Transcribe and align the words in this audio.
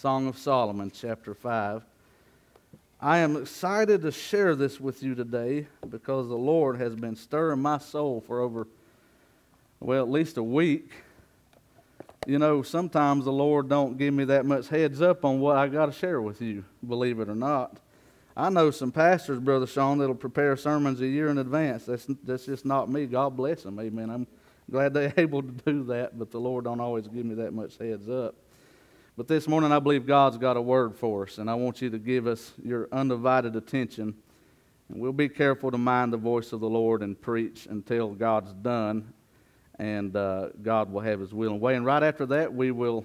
Song 0.00 0.28
of 0.28 0.38
Solomon, 0.38 0.92
chapter 0.94 1.34
5. 1.34 1.82
I 3.00 3.18
am 3.18 3.34
excited 3.36 4.02
to 4.02 4.12
share 4.12 4.54
this 4.54 4.80
with 4.80 5.02
you 5.02 5.16
today 5.16 5.66
because 5.90 6.28
the 6.28 6.36
Lord 6.36 6.78
has 6.78 6.94
been 6.94 7.16
stirring 7.16 7.58
my 7.58 7.78
soul 7.78 8.20
for 8.24 8.38
over, 8.38 8.68
well, 9.80 10.00
at 10.00 10.08
least 10.08 10.36
a 10.36 10.42
week. 10.42 10.92
You 12.28 12.38
know, 12.38 12.62
sometimes 12.62 13.24
the 13.24 13.32
Lord 13.32 13.68
don't 13.68 13.98
give 13.98 14.14
me 14.14 14.22
that 14.26 14.46
much 14.46 14.68
heads 14.68 15.02
up 15.02 15.24
on 15.24 15.40
what 15.40 15.56
I 15.56 15.66
got 15.66 15.86
to 15.86 15.92
share 15.92 16.22
with 16.22 16.40
you, 16.40 16.64
believe 16.86 17.18
it 17.18 17.28
or 17.28 17.34
not. 17.34 17.78
I 18.36 18.50
know 18.50 18.70
some 18.70 18.92
pastors, 18.92 19.40
Brother 19.40 19.66
Sean, 19.66 19.98
that'll 19.98 20.14
prepare 20.14 20.56
sermons 20.56 21.00
a 21.00 21.08
year 21.08 21.26
in 21.26 21.38
advance. 21.38 21.86
That's, 21.86 22.06
that's 22.22 22.46
just 22.46 22.64
not 22.64 22.88
me. 22.88 23.06
God 23.06 23.36
bless 23.36 23.64
them. 23.64 23.80
Amen. 23.80 24.10
I'm 24.10 24.28
glad 24.70 24.94
they're 24.94 25.12
able 25.16 25.42
to 25.42 25.50
do 25.50 25.82
that, 25.86 26.16
but 26.16 26.30
the 26.30 26.38
Lord 26.38 26.66
don't 26.66 26.78
always 26.78 27.08
give 27.08 27.26
me 27.26 27.34
that 27.34 27.52
much 27.52 27.78
heads 27.78 28.08
up. 28.08 28.36
But 29.18 29.26
this 29.26 29.48
morning, 29.48 29.72
I 29.72 29.80
believe 29.80 30.06
God's 30.06 30.38
got 30.38 30.56
a 30.56 30.62
word 30.62 30.94
for 30.94 31.24
us, 31.24 31.38
and 31.38 31.50
I 31.50 31.54
want 31.56 31.82
you 31.82 31.90
to 31.90 31.98
give 31.98 32.28
us 32.28 32.52
your 32.64 32.88
undivided 32.92 33.56
attention. 33.56 34.14
And 34.88 35.00
we'll 35.00 35.12
be 35.12 35.28
careful 35.28 35.72
to 35.72 35.76
mind 35.76 36.12
the 36.12 36.18
voice 36.18 36.52
of 36.52 36.60
the 36.60 36.68
Lord 36.68 37.02
and 37.02 37.20
preach 37.20 37.66
until 37.68 38.10
God's 38.10 38.52
done, 38.52 39.12
and 39.76 40.14
uh, 40.14 40.50
God 40.62 40.92
will 40.92 41.00
have 41.00 41.18
His 41.18 41.34
will 41.34 41.50
and 41.50 41.60
way. 41.60 41.74
And 41.74 41.84
right 41.84 42.04
after 42.04 42.26
that, 42.26 42.54
we 42.54 42.70
will 42.70 43.04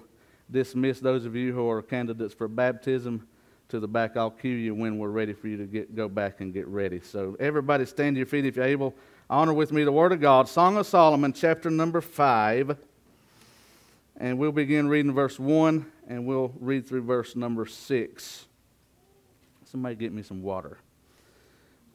dismiss 0.52 1.00
those 1.00 1.26
of 1.26 1.36
you 1.36 1.52
who 1.52 1.68
are 1.68 1.82
candidates 1.82 2.36
for 2.36 2.48
baptism 2.48 3.28
to 3.70 3.80
the 3.80 3.88
back. 3.88 4.16
I'll 4.16 4.30
cue 4.30 4.52
you 4.52 4.76
when 4.76 5.00
we're 5.00 5.10
ready 5.10 5.34
for 5.34 5.48
you 5.48 5.58
to 5.58 5.66
get, 5.66 5.96
go 5.96 6.08
back 6.08 6.42
and 6.42 6.54
get 6.54 6.68
ready. 6.68 7.00
So, 7.00 7.36
everybody, 7.40 7.88
stand 7.88 8.18
to 8.18 8.20
your 8.20 8.28
feet 8.28 8.46
if 8.46 8.56
you're 8.58 8.66
able. 8.66 8.94
Honor 9.32 9.56
with 9.56 9.72
me 9.72 9.84
the 9.84 9.92
Word 9.92 10.12
of 10.12 10.22
God. 10.22 10.48
Song 10.48 10.78
of 10.78 10.86
Solomon, 10.86 11.34
chapter 11.34 11.72
number 11.72 12.02
5. 12.02 12.78
And 14.18 14.38
we'll 14.38 14.52
begin 14.52 14.88
reading 14.88 15.12
verse 15.12 15.40
1 15.40 15.92
and 16.08 16.26
we'll 16.26 16.54
read 16.60 16.88
through 16.88 17.04
verse 17.04 17.36
number 17.36 17.66
6. 17.66 18.46
Somebody 19.66 19.96
get 19.96 20.14
me 20.14 20.22
some 20.22 20.42
water. 20.42 20.78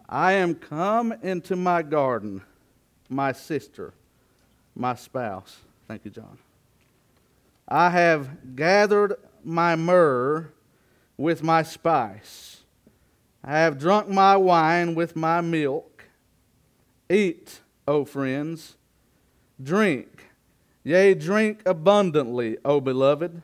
I 0.09 0.33
am 0.33 0.55
come 0.55 1.13
into 1.23 1.57
my 1.57 1.83
garden, 1.83 2.43
my 3.09 3.33
sister, 3.33 3.93
my 4.75 4.95
spouse. 4.95 5.59
Thank 5.87 6.05
you, 6.05 6.11
John. 6.11 6.39
I 7.69 7.91
have 7.91 8.57
gathered 8.57 9.15
my 9.45 9.77
myrrh 9.77 10.51
with 11.17 11.43
my 11.43 11.63
spice. 11.63 12.63
I 13.45 13.59
have 13.59 13.79
drunk 13.79 14.09
my 14.09 14.37
wine 14.37 14.95
with 14.95 15.15
my 15.15 15.41
milk. 15.41 16.05
Eat, 17.11 17.61
O 17.87 18.05
friends, 18.05 18.77
drink 19.63 20.29
Yea, 20.89 21.13
drink 21.13 21.61
abundantly, 21.67 22.57
O 22.65 22.81
beloved. 22.81 23.43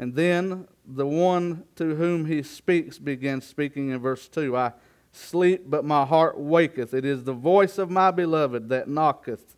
And 0.00 0.14
then 0.14 0.66
the 0.86 1.06
one 1.06 1.64
to 1.76 1.94
whom 1.94 2.24
he 2.24 2.42
speaks 2.42 2.98
begins 2.98 3.46
speaking 3.46 3.90
in 3.90 4.00
verse 4.00 4.26
2 4.28 4.56
I 4.56 4.72
sleep, 5.12 5.64
but 5.66 5.84
my 5.84 6.06
heart 6.06 6.38
waketh. 6.38 6.94
It 6.94 7.04
is 7.04 7.24
the 7.24 7.34
voice 7.34 7.76
of 7.76 7.90
my 7.90 8.10
beloved 8.10 8.70
that 8.70 8.88
knocketh, 8.88 9.56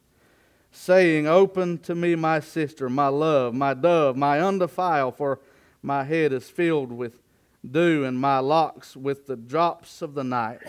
saying, 0.72 1.26
Open 1.26 1.78
to 1.78 1.94
me, 1.94 2.16
my 2.16 2.40
sister, 2.40 2.90
my 2.90 3.08
love, 3.08 3.54
my 3.54 3.72
dove, 3.72 4.16
my 4.16 4.40
undefiled, 4.40 5.16
for 5.16 5.38
my 5.80 6.02
head 6.02 6.32
is 6.32 6.50
filled 6.50 6.90
with 6.90 7.22
dew, 7.70 8.04
and 8.04 8.18
my 8.18 8.40
locks 8.40 8.96
with 8.96 9.28
the 9.28 9.36
drops 9.36 10.02
of 10.02 10.14
the 10.14 10.24
night. 10.24 10.60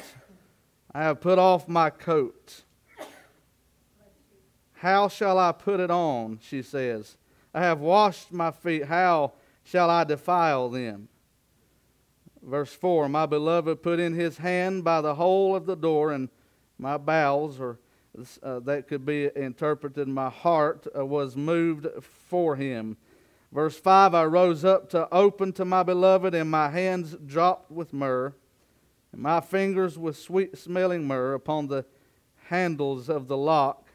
I 0.94 1.02
have 1.02 1.20
put 1.20 1.40
off 1.40 1.68
my 1.68 1.90
coat 1.90 2.64
how 4.84 5.08
shall 5.08 5.40
I 5.40 5.54
put 5.54 5.80
it 5.80 5.90
on? 5.90 6.40
She 6.42 6.62
says. 6.62 7.16
I 7.54 7.62
have 7.62 7.80
washed 7.80 8.34
my 8.34 8.52
feet. 8.52 8.84
How 8.84 9.32
shall 9.64 9.90
I 9.90 10.04
defile 10.04 10.70
them? 10.70 11.08
Verse 12.42 12.74
4 12.74 13.08
My 13.10 13.26
beloved 13.26 13.82
put 13.82 14.00
in 14.00 14.14
his 14.14 14.38
hand 14.38 14.84
by 14.84 15.02
the 15.02 15.16
hole 15.16 15.56
of 15.56 15.66
the 15.66 15.76
door, 15.76 16.12
and 16.12 16.30
my 16.78 16.98
bowels, 16.98 17.60
or 17.60 17.80
uh, 18.44 18.60
that 18.60 18.88
could 18.88 19.06
be 19.06 19.30
interpreted, 19.36 20.08
my 20.08 20.30
heart 20.30 20.86
uh, 20.98 21.06
was 21.06 21.36
moved 21.36 21.88
for 22.02 22.56
him. 22.56 22.98
Verse 23.52 23.78
5 23.80 24.14
I 24.14 24.26
rose 24.26 24.66
up 24.66 24.90
to 24.90 25.08
open 25.14 25.54
to 25.54 25.66
my 25.66 25.84
beloved, 25.84 26.34
and 26.34 26.50
my 26.50 26.70
hands 26.70 27.16
dropped 27.26 27.72
with 27.72 27.94
myrrh, 27.94 28.34
and 29.12 29.22
my 29.22 29.40
fingers 29.40 29.98
with 29.98 30.18
sweet 30.18 30.58
smelling 30.58 31.08
myrrh 31.08 31.34
upon 31.34 31.68
the 31.68 31.86
handles 32.50 33.10
of 33.10 33.28
the 33.28 33.38
lock. 33.38 33.90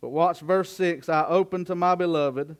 But 0.00 0.08
watch 0.08 0.40
verse 0.40 0.70
6 0.72 1.08
I 1.08 1.26
opened 1.26 1.66
to 1.68 1.74
my 1.74 1.94
beloved, 1.94 2.56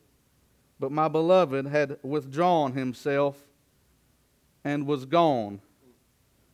but 0.84 0.92
my 0.92 1.08
beloved 1.08 1.66
had 1.66 1.96
withdrawn 2.02 2.74
himself 2.74 3.38
and 4.64 4.86
was 4.86 5.06
gone. 5.06 5.62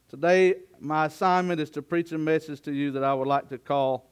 Today, 0.08 0.54
my 0.78 1.06
assignment 1.06 1.60
is 1.60 1.68
to 1.70 1.82
preach 1.82 2.12
a 2.12 2.18
message 2.18 2.60
to 2.60 2.72
you 2.72 2.92
that 2.92 3.02
I 3.02 3.12
would 3.12 3.26
like 3.26 3.48
to 3.48 3.58
call 3.58 4.08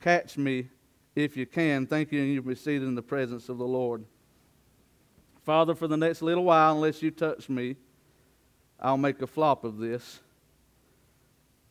Catch 0.00 0.36
Me 0.36 0.70
If 1.14 1.36
You 1.36 1.46
Can. 1.46 1.86
Thank 1.86 2.10
you, 2.10 2.20
and 2.20 2.32
you'll 2.32 2.42
be 2.42 2.56
seated 2.56 2.82
in 2.82 2.96
the 2.96 3.02
presence 3.02 3.48
of 3.48 3.58
the 3.58 3.64
Lord. 3.64 4.04
Father, 5.44 5.76
for 5.76 5.86
the 5.86 5.96
next 5.96 6.20
little 6.20 6.42
while, 6.42 6.74
unless 6.74 7.00
you 7.00 7.12
touch 7.12 7.48
me, 7.48 7.76
I'll 8.80 8.96
make 8.96 9.22
a 9.22 9.26
flop 9.28 9.62
of 9.62 9.78
this. 9.78 10.18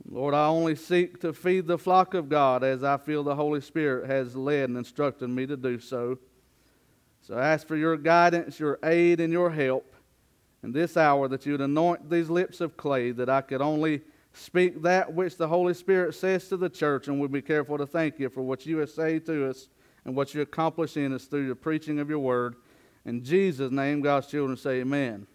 Lord, 0.09 0.33
I 0.33 0.45
only 0.45 0.77
seek 0.77 1.19
to 1.19 1.33
feed 1.33 1.67
the 1.67 1.77
flock 1.77 2.13
of 2.13 2.29
God 2.29 2.63
as 2.63 2.81
I 2.81 2.95
feel 2.95 3.23
the 3.23 3.35
Holy 3.35 3.59
Spirit 3.59 4.09
has 4.09 4.37
led 4.37 4.69
and 4.69 4.77
instructed 4.77 5.27
me 5.27 5.45
to 5.47 5.57
do 5.57 5.81
so. 5.81 6.19
So 7.25 7.35
I 7.35 7.47
ask 7.49 7.65
for 7.65 7.77
your 7.77 7.95
guidance, 7.95 8.59
your 8.59 8.79
aid, 8.83 9.21
and 9.21 9.31
your 9.31 9.49
help 9.49 9.95
in 10.61 10.73
this 10.73 10.97
hour 10.97 11.27
that 11.29 11.45
you'd 11.45 11.61
anoint 11.61 12.09
these 12.09 12.29
lips 12.29 12.59
of 12.59 12.75
clay, 12.75 13.11
that 13.11 13.29
I 13.29 13.41
could 13.41 13.61
only 13.61 14.01
speak 14.33 14.81
that 14.81 15.13
which 15.13 15.37
the 15.37 15.47
Holy 15.47 15.73
Spirit 15.73 16.15
says 16.15 16.49
to 16.49 16.57
the 16.57 16.69
church, 16.69 17.07
and 17.07 17.19
we'll 17.19 17.29
be 17.29 17.41
careful 17.41 17.77
to 17.77 17.85
thank 17.87 18.19
you 18.19 18.29
for 18.29 18.41
what 18.41 18.65
you 18.65 18.77
have 18.79 18.89
said 18.89 19.25
to 19.27 19.49
us 19.49 19.69
and 20.03 20.15
what 20.15 20.33
you 20.33 20.41
accomplish 20.41 20.97
in 20.97 21.13
us 21.13 21.25
through 21.25 21.47
the 21.47 21.55
preaching 21.55 21.99
of 21.99 22.09
your 22.09 22.19
word. 22.19 22.55
In 23.05 23.23
Jesus' 23.23 23.71
name, 23.71 24.01
God's 24.01 24.27
children 24.27 24.57
say 24.57 24.81
amen. 24.81 25.27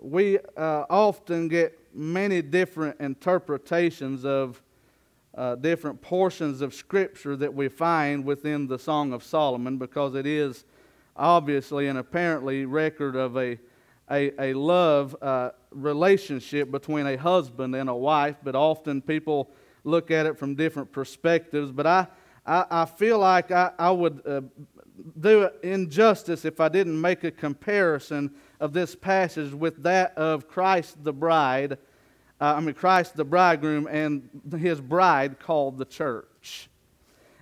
we 0.00 0.38
uh, 0.56 0.84
often 0.88 1.48
get 1.48 1.78
many 1.94 2.40
different 2.40 3.00
interpretations 3.00 4.24
of 4.24 4.62
uh, 5.38 5.54
different 5.54 6.02
portions 6.02 6.60
of 6.60 6.74
Scripture 6.74 7.36
that 7.36 7.54
we 7.54 7.68
find 7.68 8.24
within 8.24 8.66
the 8.66 8.78
Song 8.78 9.12
of 9.12 9.22
Solomon 9.22 9.78
because 9.78 10.16
it 10.16 10.26
is 10.26 10.64
obviously 11.16 11.86
and 11.86 11.96
apparently 11.96 12.64
record 12.64 13.14
of 13.14 13.36
a, 13.36 13.56
a, 14.10 14.32
a 14.42 14.52
love 14.54 15.14
uh, 15.22 15.50
relationship 15.70 16.72
between 16.72 17.06
a 17.06 17.16
husband 17.16 17.76
and 17.76 17.88
a 17.88 17.94
wife, 17.94 18.34
but 18.42 18.56
often 18.56 19.00
people 19.00 19.48
look 19.84 20.10
at 20.10 20.26
it 20.26 20.36
from 20.36 20.56
different 20.56 20.90
perspectives. 20.90 21.70
But 21.70 21.86
I, 21.86 22.06
I, 22.44 22.64
I 22.68 22.84
feel 22.84 23.20
like 23.20 23.52
I, 23.52 23.70
I 23.78 23.92
would 23.92 24.20
uh, 24.26 24.40
do 25.20 25.48
injustice 25.62 26.44
if 26.44 26.58
I 26.58 26.68
didn't 26.68 27.00
make 27.00 27.22
a 27.22 27.30
comparison 27.30 28.34
of 28.58 28.72
this 28.72 28.96
passage 28.96 29.52
with 29.52 29.84
that 29.84 30.18
of 30.18 30.48
Christ 30.48 31.04
the 31.04 31.12
bride, 31.12 31.78
uh, 32.40 32.54
I 32.56 32.60
mean, 32.60 32.74
Christ 32.74 33.16
the 33.16 33.24
bridegroom 33.24 33.88
and 33.90 34.28
his 34.58 34.80
bride 34.80 35.40
called 35.40 35.78
the 35.78 35.84
church. 35.84 36.68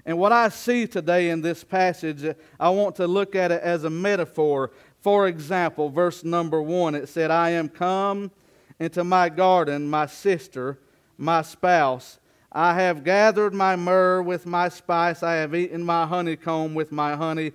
And 0.07 0.19
what 0.19 0.33
I 0.33 0.49
see 0.51 0.87
today 0.87 1.31
in 1.31 1.43
this 1.43 1.65
passage, 1.65 2.37
I 2.61 2.71
want 2.71 2.97
to 2.97 3.07
look 3.07 3.35
at 3.35 3.51
it 3.51 3.61
as 3.63 3.85
a 3.85 3.91
metaphor. 3.91 4.71
For 5.01 5.27
example, 5.27 5.91
verse 5.91 6.23
number 6.23 6.63
one, 6.63 6.95
it 6.95 7.09
said, 7.09 7.31
I 7.31 7.51
am 7.51 7.69
come 7.69 8.31
into 8.79 9.03
my 9.03 9.29
garden, 9.29 9.89
my 9.89 10.07
sister, 10.07 10.79
my 11.19 11.43
spouse. 11.43 12.19
I 12.53 12.75
have 12.75 13.05
gathered 13.05 13.53
my 13.53 13.77
myrrh 13.77 14.23
with 14.23 14.47
my 14.47 14.69
spice. 14.69 15.23
I 15.23 15.35
have 15.35 15.55
eaten 15.55 15.83
my 15.85 16.07
honeycomb 16.07 16.75
with 16.75 16.93
my 16.93 17.17
honey. 17.17 17.53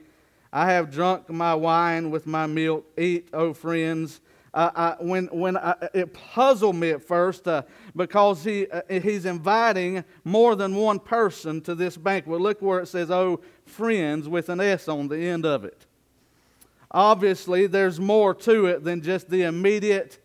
I 0.53 0.71
have 0.71 0.91
drunk 0.91 1.29
my 1.29 1.55
wine 1.55 2.11
with 2.11 2.27
my 2.27 2.45
milk. 2.45 2.85
Eat, 2.97 3.29
O 3.33 3.53
friends. 3.53 4.19
Uh, 4.53 4.69
I, 4.75 5.03
when 5.03 5.27
when 5.27 5.55
I, 5.55 5.75
it 5.93 6.13
puzzled 6.13 6.75
me 6.75 6.89
at 6.91 7.01
first 7.01 7.47
uh, 7.47 7.63
because 7.95 8.43
he 8.43 8.67
uh, 8.67 8.81
he's 8.89 9.25
inviting 9.25 10.03
more 10.25 10.57
than 10.57 10.75
one 10.75 10.99
person 10.99 11.61
to 11.61 11.73
this 11.73 11.95
banquet. 11.95 12.41
Look 12.41 12.61
where 12.61 12.81
it 12.81 12.87
says 12.87 13.09
"oh 13.09 13.39
friends" 13.65 14.27
with 14.27 14.49
an 14.49 14.59
S 14.59 14.89
on 14.89 15.07
the 15.07 15.17
end 15.17 15.45
of 15.45 15.63
it. 15.63 15.85
Obviously, 16.91 17.67
there's 17.67 17.99
more 17.99 18.33
to 18.33 18.65
it 18.65 18.83
than 18.83 19.01
just 19.01 19.29
the 19.29 19.43
immediate 19.43 20.19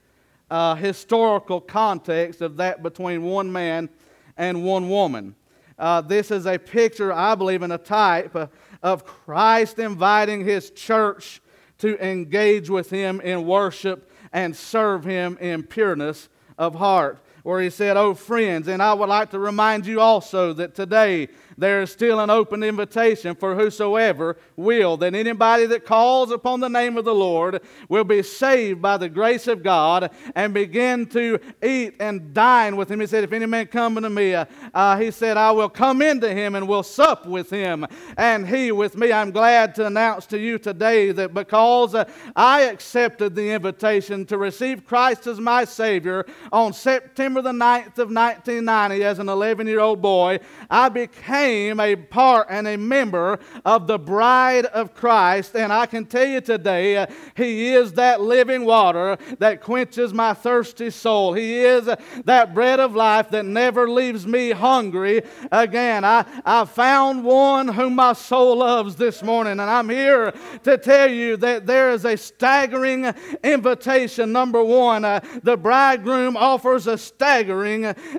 uh, 0.51 0.75
historical 0.75 1.61
context 1.61 2.41
of 2.41 2.57
that 2.57 2.83
between 2.83 3.23
one 3.23 3.53
man 3.53 3.89
and 4.37 4.65
one 4.65 4.89
woman. 4.89 5.37
Uh, 5.79 6.01
this 6.01 6.33
is 6.33 6.47
a 6.47 6.59
picture, 6.59 7.13
I 7.13 7.37
believe, 7.37 7.63
and 7.63 7.73
a 7.73 7.79
type 7.79 8.35
uh, 8.35 8.49
of 8.83 9.05
Christ 9.05 9.79
inviting 9.79 10.45
his 10.45 10.71
church 10.71 11.41
to 11.79 12.03
engage 12.05 12.71
with 12.71 12.91
him 12.91 13.21
in 13.21 13.47
worship 13.47 14.11
and 14.37 14.55
serve 14.55 15.03
him 15.05 15.39
in 15.41 15.63
pureness 15.63 16.29
of 16.59 16.75
heart. 16.75 17.19
Where 17.47 17.61
he 17.61 17.71
said, 17.71 17.97
Oh, 17.97 18.13
friends. 18.13 18.67
And 18.67 18.83
I 18.83 18.93
would 18.93 19.09
like 19.09 19.31
to 19.31 19.39
remind 19.39 19.87
you 19.87 20.01
also 20.01 20.53
that 20.55 20.75
today 20.75 21.29
there 21.57 21.81
is 21.81 21.93
still 21.93 22.19
an 22.19 22.29
open 22.29 22.65
invitation 22.65 23.37
for 23.37 23.55
whosoever 23.55 24.37
will, 24.57 24.97
that 24.97 25.15
anybody 25.15 25.65
that 25.67 25.87
calls 25.87 26.33
upon 26.33 26.59
the 26.59 26.69
name 26.69 26.99
of 26.99 27.05
the 27.05 27.15
Lord 27.15 27.63
will 27.89 28.03
be 28.03 28.25
saved 28.25 28.83
by 28.83 28.97
the 28.97 29.09
grace 29.09 29.47
of 29.47 29.63
God 29.63 30.11
and 30.35 30.53
begin 30.53 31.07
to 31.07 31.39
eat 31.63 31.95
and 32.01 32.35
dine 32.35 32.77
with 32.77 32.91
him. 32.91 32.99
He 32.99 33.07
said, 33.07 33.23
If 33.23 33.33
any 33.33 33.47
man 33.47 33.69
come 33.69 33.97
unto 33.97 34.09
me, 34.09 34.35
uh, 34.35 34.45
uh, 34.75 34.99
he 34.99 35.13
said, 35.13 35.37
I 35.37 35.53
will 35.53 35.69
come 35.69 36.03
into 36.03 36.35
him 36.35 36.57
and 36.57 36.67
will 36.67 36.83
sup 36.83 37.27
with 37.27 37.49
him 37.49 37.87
and 38.19 38.47
he 38.47 38.73
with 38.73 38.97
me. 38.97 39.13
I'm 39.13 39.31
glad 39.31 39.77
to 39.77 39.87
announce 39.87 40.27
to 40.27 40.39
you 40.39 40.59
today 40.59 41.13
that 41.13 41.33
because 41.33 41.95
uh, 41.95 42.11
I 42.35 42.63
accepted 42.63 43.37
the 43.37 43.51
invitation 43.51 44.27
to 44.27 44.37
receive 44.37 44.85
Christ 44.85 45.29
as 45.29 45.39
my 45.39 45.65
Savior 45.65 46.27
on 46.51 46.73
September 46.73 47.36
the 47.43 47.53
9th 47.53 47.99
of 47.99 48.11
1990 48.11 49.05
as 49.05 49.19
an 49.19 49.29
11 49.29 49.67
year 49.67 49.81
old 49.81 50.01
boy, 50.01 50.39
I 50.71 50.89
became 50.89 51.81
a 51.81 51.97
part 51.97 52.47
and 52.51 52.67
a 52.67 52.77
member 52.77 53.39
of 53.65 53.87
the 53.87 53.99
bride 53.99 54.67
of 54.67 54.95
Christ. 54.95 55.55
And 55.55 55.73
I 55.73 55.87
can 55.87 56.07
tell 56.07 56.27
you 56.27 56.41
today, 56.41 56.97
uh, 56.97 57.07
He 57.37 57.73
is 57.75 57.93
that 57.95 58.21
living 58.21 58.65
water 58.65 59.19
that 59.39 59.61
quenches 59.61 60.13
my 60.15 60.35
thirsty 60.35 60.91
soul. 60.91 61.33
He 61.33 61.61
is 61.61 61.89
that 62.25 62.55
bread 62.55 62.81
of 62.81 62.95
life 62.95 63.31
that 63.31 63.45
never 63.45 63.89
leaves 63.89 64.27
me 64.27 64.51
hungry 64.51 65.23
again. 65.53 66.05
I, 66.05 66.25
I 66.45 66.65
found 66.65 67.25
one 67.25 67.69
whom 67.69 67.95
my 67.95 68.13
soul 68.13 68.59
loves 68.59 68.97
this 68.97 69.23
morning, 69.23 69.53
and 69.53 69.63
I'm 69.63 69.89
here 69.89 70.33
to 70.65 70.79
tell 70.79 71.11
you 71.11 71.37
that 71.39 71.67
there 71.67 71.91
is 71.91 72.05
a 72.05 72.17
staggering 72.17 73.13
invitation. 73.45 74.33
Number 74.33 74.63
one, 74.63 75.05
uh, 75.05 75.21
the 75.43 75.57
bridegroom 75.57 76.37
offers 76.37 76.87
a 76.87 76.97
staggering 76.97 77.26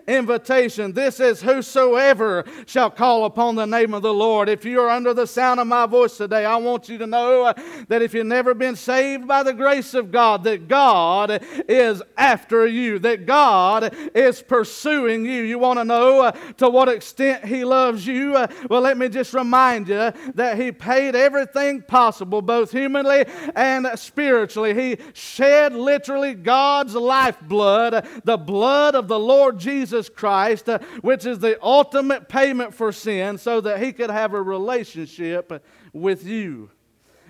invitation. 0.08 0.94
This 0.94 1.20
is 1.20 1.42
whosoever 1.42 2.46
shall 2.66 2.90
call 2.90 3.26
upon 3.26 3.56
the 3.56 3.66
name 3.66 3.94
of 3.94 4.02
the 4.02 4.14
Lord. 4.14 4.50
If 4.50 4.66
you 4.66 4.82
are 4.82 4.90
under 4.90 5.14
the 5.14 5.28
sound 5.28 5.60
of 5.60 5.68
my 5.68 5.86
voice 5.86 6.18
today, 6.18 6.46
I 6.46 6.58
want 6.58 6.90
you 6.90 6.98
to 6.98 7.08
know 7.08 7.54
that 7.88 8.02
if 8.02 8.14
you've 8.14 8.26
never 8.26 8.54
been 8.54 8.76
saved 8.76 9.28
by 9.28 9.44
the 9.44 9.54
grace 9.54 9.94
of 9.94 10.12
God, 10.12 10.44
that 10.44 10.68
God 10.68 11.44
is 11.68 12.02
after 12.18 12.68
you, 12.68 13.00
that 13.00 13.26
God 13.26 13.96
is 14.16 14.42
pursuing 14.42 15.26
you. 15.26 15.44
You 15.44 15.60
want 15.60 15.80
to 15.80 15.86
know 15.86 16.22
uh, 16.22 16.32
to 16.58 16.70
what 16.70 16.90
extent 16.90 17.46
He 17.46 17.64
loves 17.64 18.06
you? 18.06 18.36
Uh, 18.36 18.48
well, 18.70 18.82
let 18.82 18.98
me 18.98 19.10
just 19.10 19.34
remind 19.34 19.88
you 19.88 20.12
that 20.36 20.58
He 20.58 20.72
paid 20.72 21.16
everything 21.16 21.82
possible, 21.82 22.42
both 22.42 22.72
humanly 22.72 23.26
and 23.56 23.88
spiritually. 23.96 24.74
He 24.74 24.98
shed 25.14 25.74
literally 25.74 26.34
God's 26.34 26.96
lifeblood, 26.96 28.06
the 28.24 28.38
blood 28.38 28.87
of 28.96 29.08
the 29.08 29.20
Lord 29.20 29.60
Jesus 29.60 30.10
Christ, 30.10 30.70
uh, 30.70 30.80
which 31.02 31.26
is 31.26 31.40
the 31.40 31.62
ultimate 31.64 32.30
payment 32.30 32.74
for 32.74 32.92
sin 32.92 33.18
sin 33.18 33.38
so 33.38 33.62
that 33.62 33.82
he 33.82 33.94
could 33.94 34.10
have 34.10 34.34
a 34.34 34.42
relationship 34.42 35.64
with 35.94 36.26
you. 36.26 36.70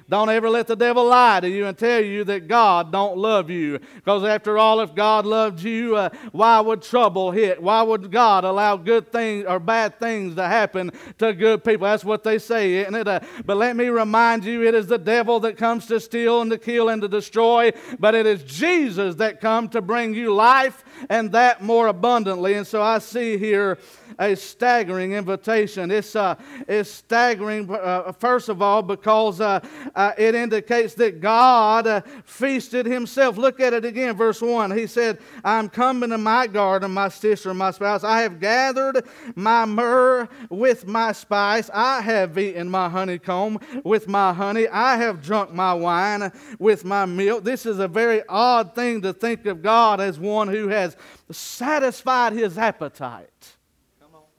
Don't 0.09 0.29
ever 0.29 0.49
let 0.49 0.67
the 0.67 0.75
devil 0.75 1.05
lie 1.05 1.41
to 1.41 1.49
you 1.49 1.65
and 1.65 1.77
tell 1.77 2.01
you 2.01 2.23
that 2.25 2.47
God 2.47 2.93
don't 2.93 3.17
love 3.17 3.49
you. 3.49 3.79
Because 3.95 4.23
after 4.23 4.57
all, 4.57 4.79
if 4.79 4.95
God 4.95 5.25
loved 5.25 5.61
you, 5.61 5.97
uh, 5.97 6.09
why 6.31 6.61
would 6.61 6.81
trouble 6.81 7.31
hit? 7.31 7.61
Why 7.61 7.81
would 7.81 8.09
God 8.09 8.45
allow 8.45 8.77
good 8.77 9.11
things 9.11 9.45
or 9.45 9.59
bad 9.59 9.99
things 9.99 10.35
to 10.35 10.47
happen 10.47 10.91
to 11.17 11.33
good 11.33 11.63
people? 11.65 11.87
That's 11.87 12.05
what 12.05 12.23
they 12.23 12.39
say, 12.39 12.75
isn't 12.75 12.95
it? 12.95 13.07
Uh, 13.07 13.19
but 13.45 13.57
let 13.57 13.75
me 13.75 13.87
remind 13.87 14.45
you, 14.45 14.63
it 14.63 14.73
is 14.73 14.87
the 14.87 14.97
devil 14.97 15.41
that 15.41 15.57
comes 15.57 15.87
to 15.87 15.99
steal 15.99 16.41
and 16.41 16.51
to 16.51 16.57
kill 16.57 16.87
and 16.87 17.01
to 17.01 17.09
destroy, 17.09 17.71
but 17.99 18.15
it 18.15 18.25
is 18.25 18.43
Jesus 18.43 19.15
that 19.15 19.41
come 19.41 19.67
to 19.69 19.81
bring 19.81 20.13
you 20.13 20.33
life 20.33 20.85
and 21.09 21.33
that 21.33 21.61
more 21.61 21.87
abundantly. 21.87 22.53
And 22.53 22.65
so 22.65 22.81
I 22.81 22.99
see 22.99 23.37
here 23.37 23.77
a 24.19 24.35
staggering 24.35 25.13
invitation. 25.13 25.91
It's, 25.91 26.15
uh, 26.15 26.35
it's 26.67 26.89
staggering, 26.89 27.69
uh, 27.69 28.11
first 28.13 28.49
of 28.49 28.61
all, 28.61 28.81
because 28.81 29.41
uh, 29.41 29.59
uh 29.95 30.11
it 30.17 30.35
indicates 30.35 30.93
that 30.95 31.21
God 31.21 31.87
uh, 31.87 32.01
feasted 32.25 32.85
himself. 32.85 33.37
Look 33.37 33.59
at 33.59 33.73
it 33.73 33.85
again, 33.85 34.15
verse 34.15 34.41
1. 34.41 34.71
He 34.71 34.87
said, 34.87 35.19
I'm 35.43 35.69
coming 35.69 36.09
to 36.09 36.17
my 36.17 36.47
garden, 36.47 36.91
my 36.91 37.09
sister, 37.09 37.53
my 37.53 37.71
spouse. 37.71 38.03
I 38.03 38.21
have 38.21 38.39
gathered 38.39 39.05
my 39.35 39.65
myrrh 39.65 40.27
with 40.49 40.87
my 40.87 41.11
spice. 41.11 41.69
I 41.73 42.01
have 42.01 42.37
eaten 42.37 42.69
my 42.69 42.89
honeycomb 42.89 43.59
with 43.83 44.07
my 44.07 44.33
honey. 44.33 44.67
I 44.67 44.97
have 44.97 45.21
drunk 45.21 45.53
my 45.53 45.73
wine 45.73 46.31
with 46.59 46.85
my 46.85 47.05
milk. 47.05 47.43
This 47.43 47.65
is 47.65 47.79
a 47.79 47.87
very 47.87 48.23
odd 48.27 48.75
thing 48.75 49.01
to 49.01 49.13
think 49.13 49.45
of 49.45 49.61
God 49.61 49.99
as 50.01 50.19
one 50.19 50.47
who 50.47 50.67
has 50.69 50.95
satisfied 51.31 52.33
his 52.33 52.57
appetite. 52.57 53.56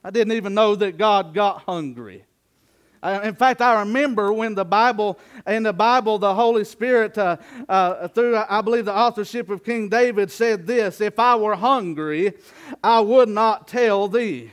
I 0.02 0.10
didn't 0.10 0.32
even 0.32 0.54
know 0.54 0.74
that 0.76 0.96
God 0.96 1.34
got 1.34 1.62
hungry. 1.62 2.24
in 3.02 3.34
fact, 3.34 3.60
I 3.60 3.80
remember 3.80 4.32
when 4.32 4.54
the 4.54 4.64
Bible, 4.64 5.18
in 5.46 5.64
the 5.64 5.72
Bible, 5.72 6.18
the 6.18 6.34
Holy 6.34 6.64
Spirit, 6.64 7.18
uh, 7.18 7.36
uh, 7.68 8.08
through 8.08 8.36
I 8.48 8.60
believe 8.60 8.84
the 8.84 8.96
authorship 8.96 9.50
of 9.50 9.64
King 9.64 9.88
David, 9.88 10.30
said 10.30 10.66
this 10.66 11.00
If 11.00 11.18
I 11.18 11.36
were 11.36 11.56
hungry, 11.56 12.34
I 12.82 13.00
would 13.00 13.28
not 13.28 13.68
tell 13.68 14.08
thee. 14.08 14.52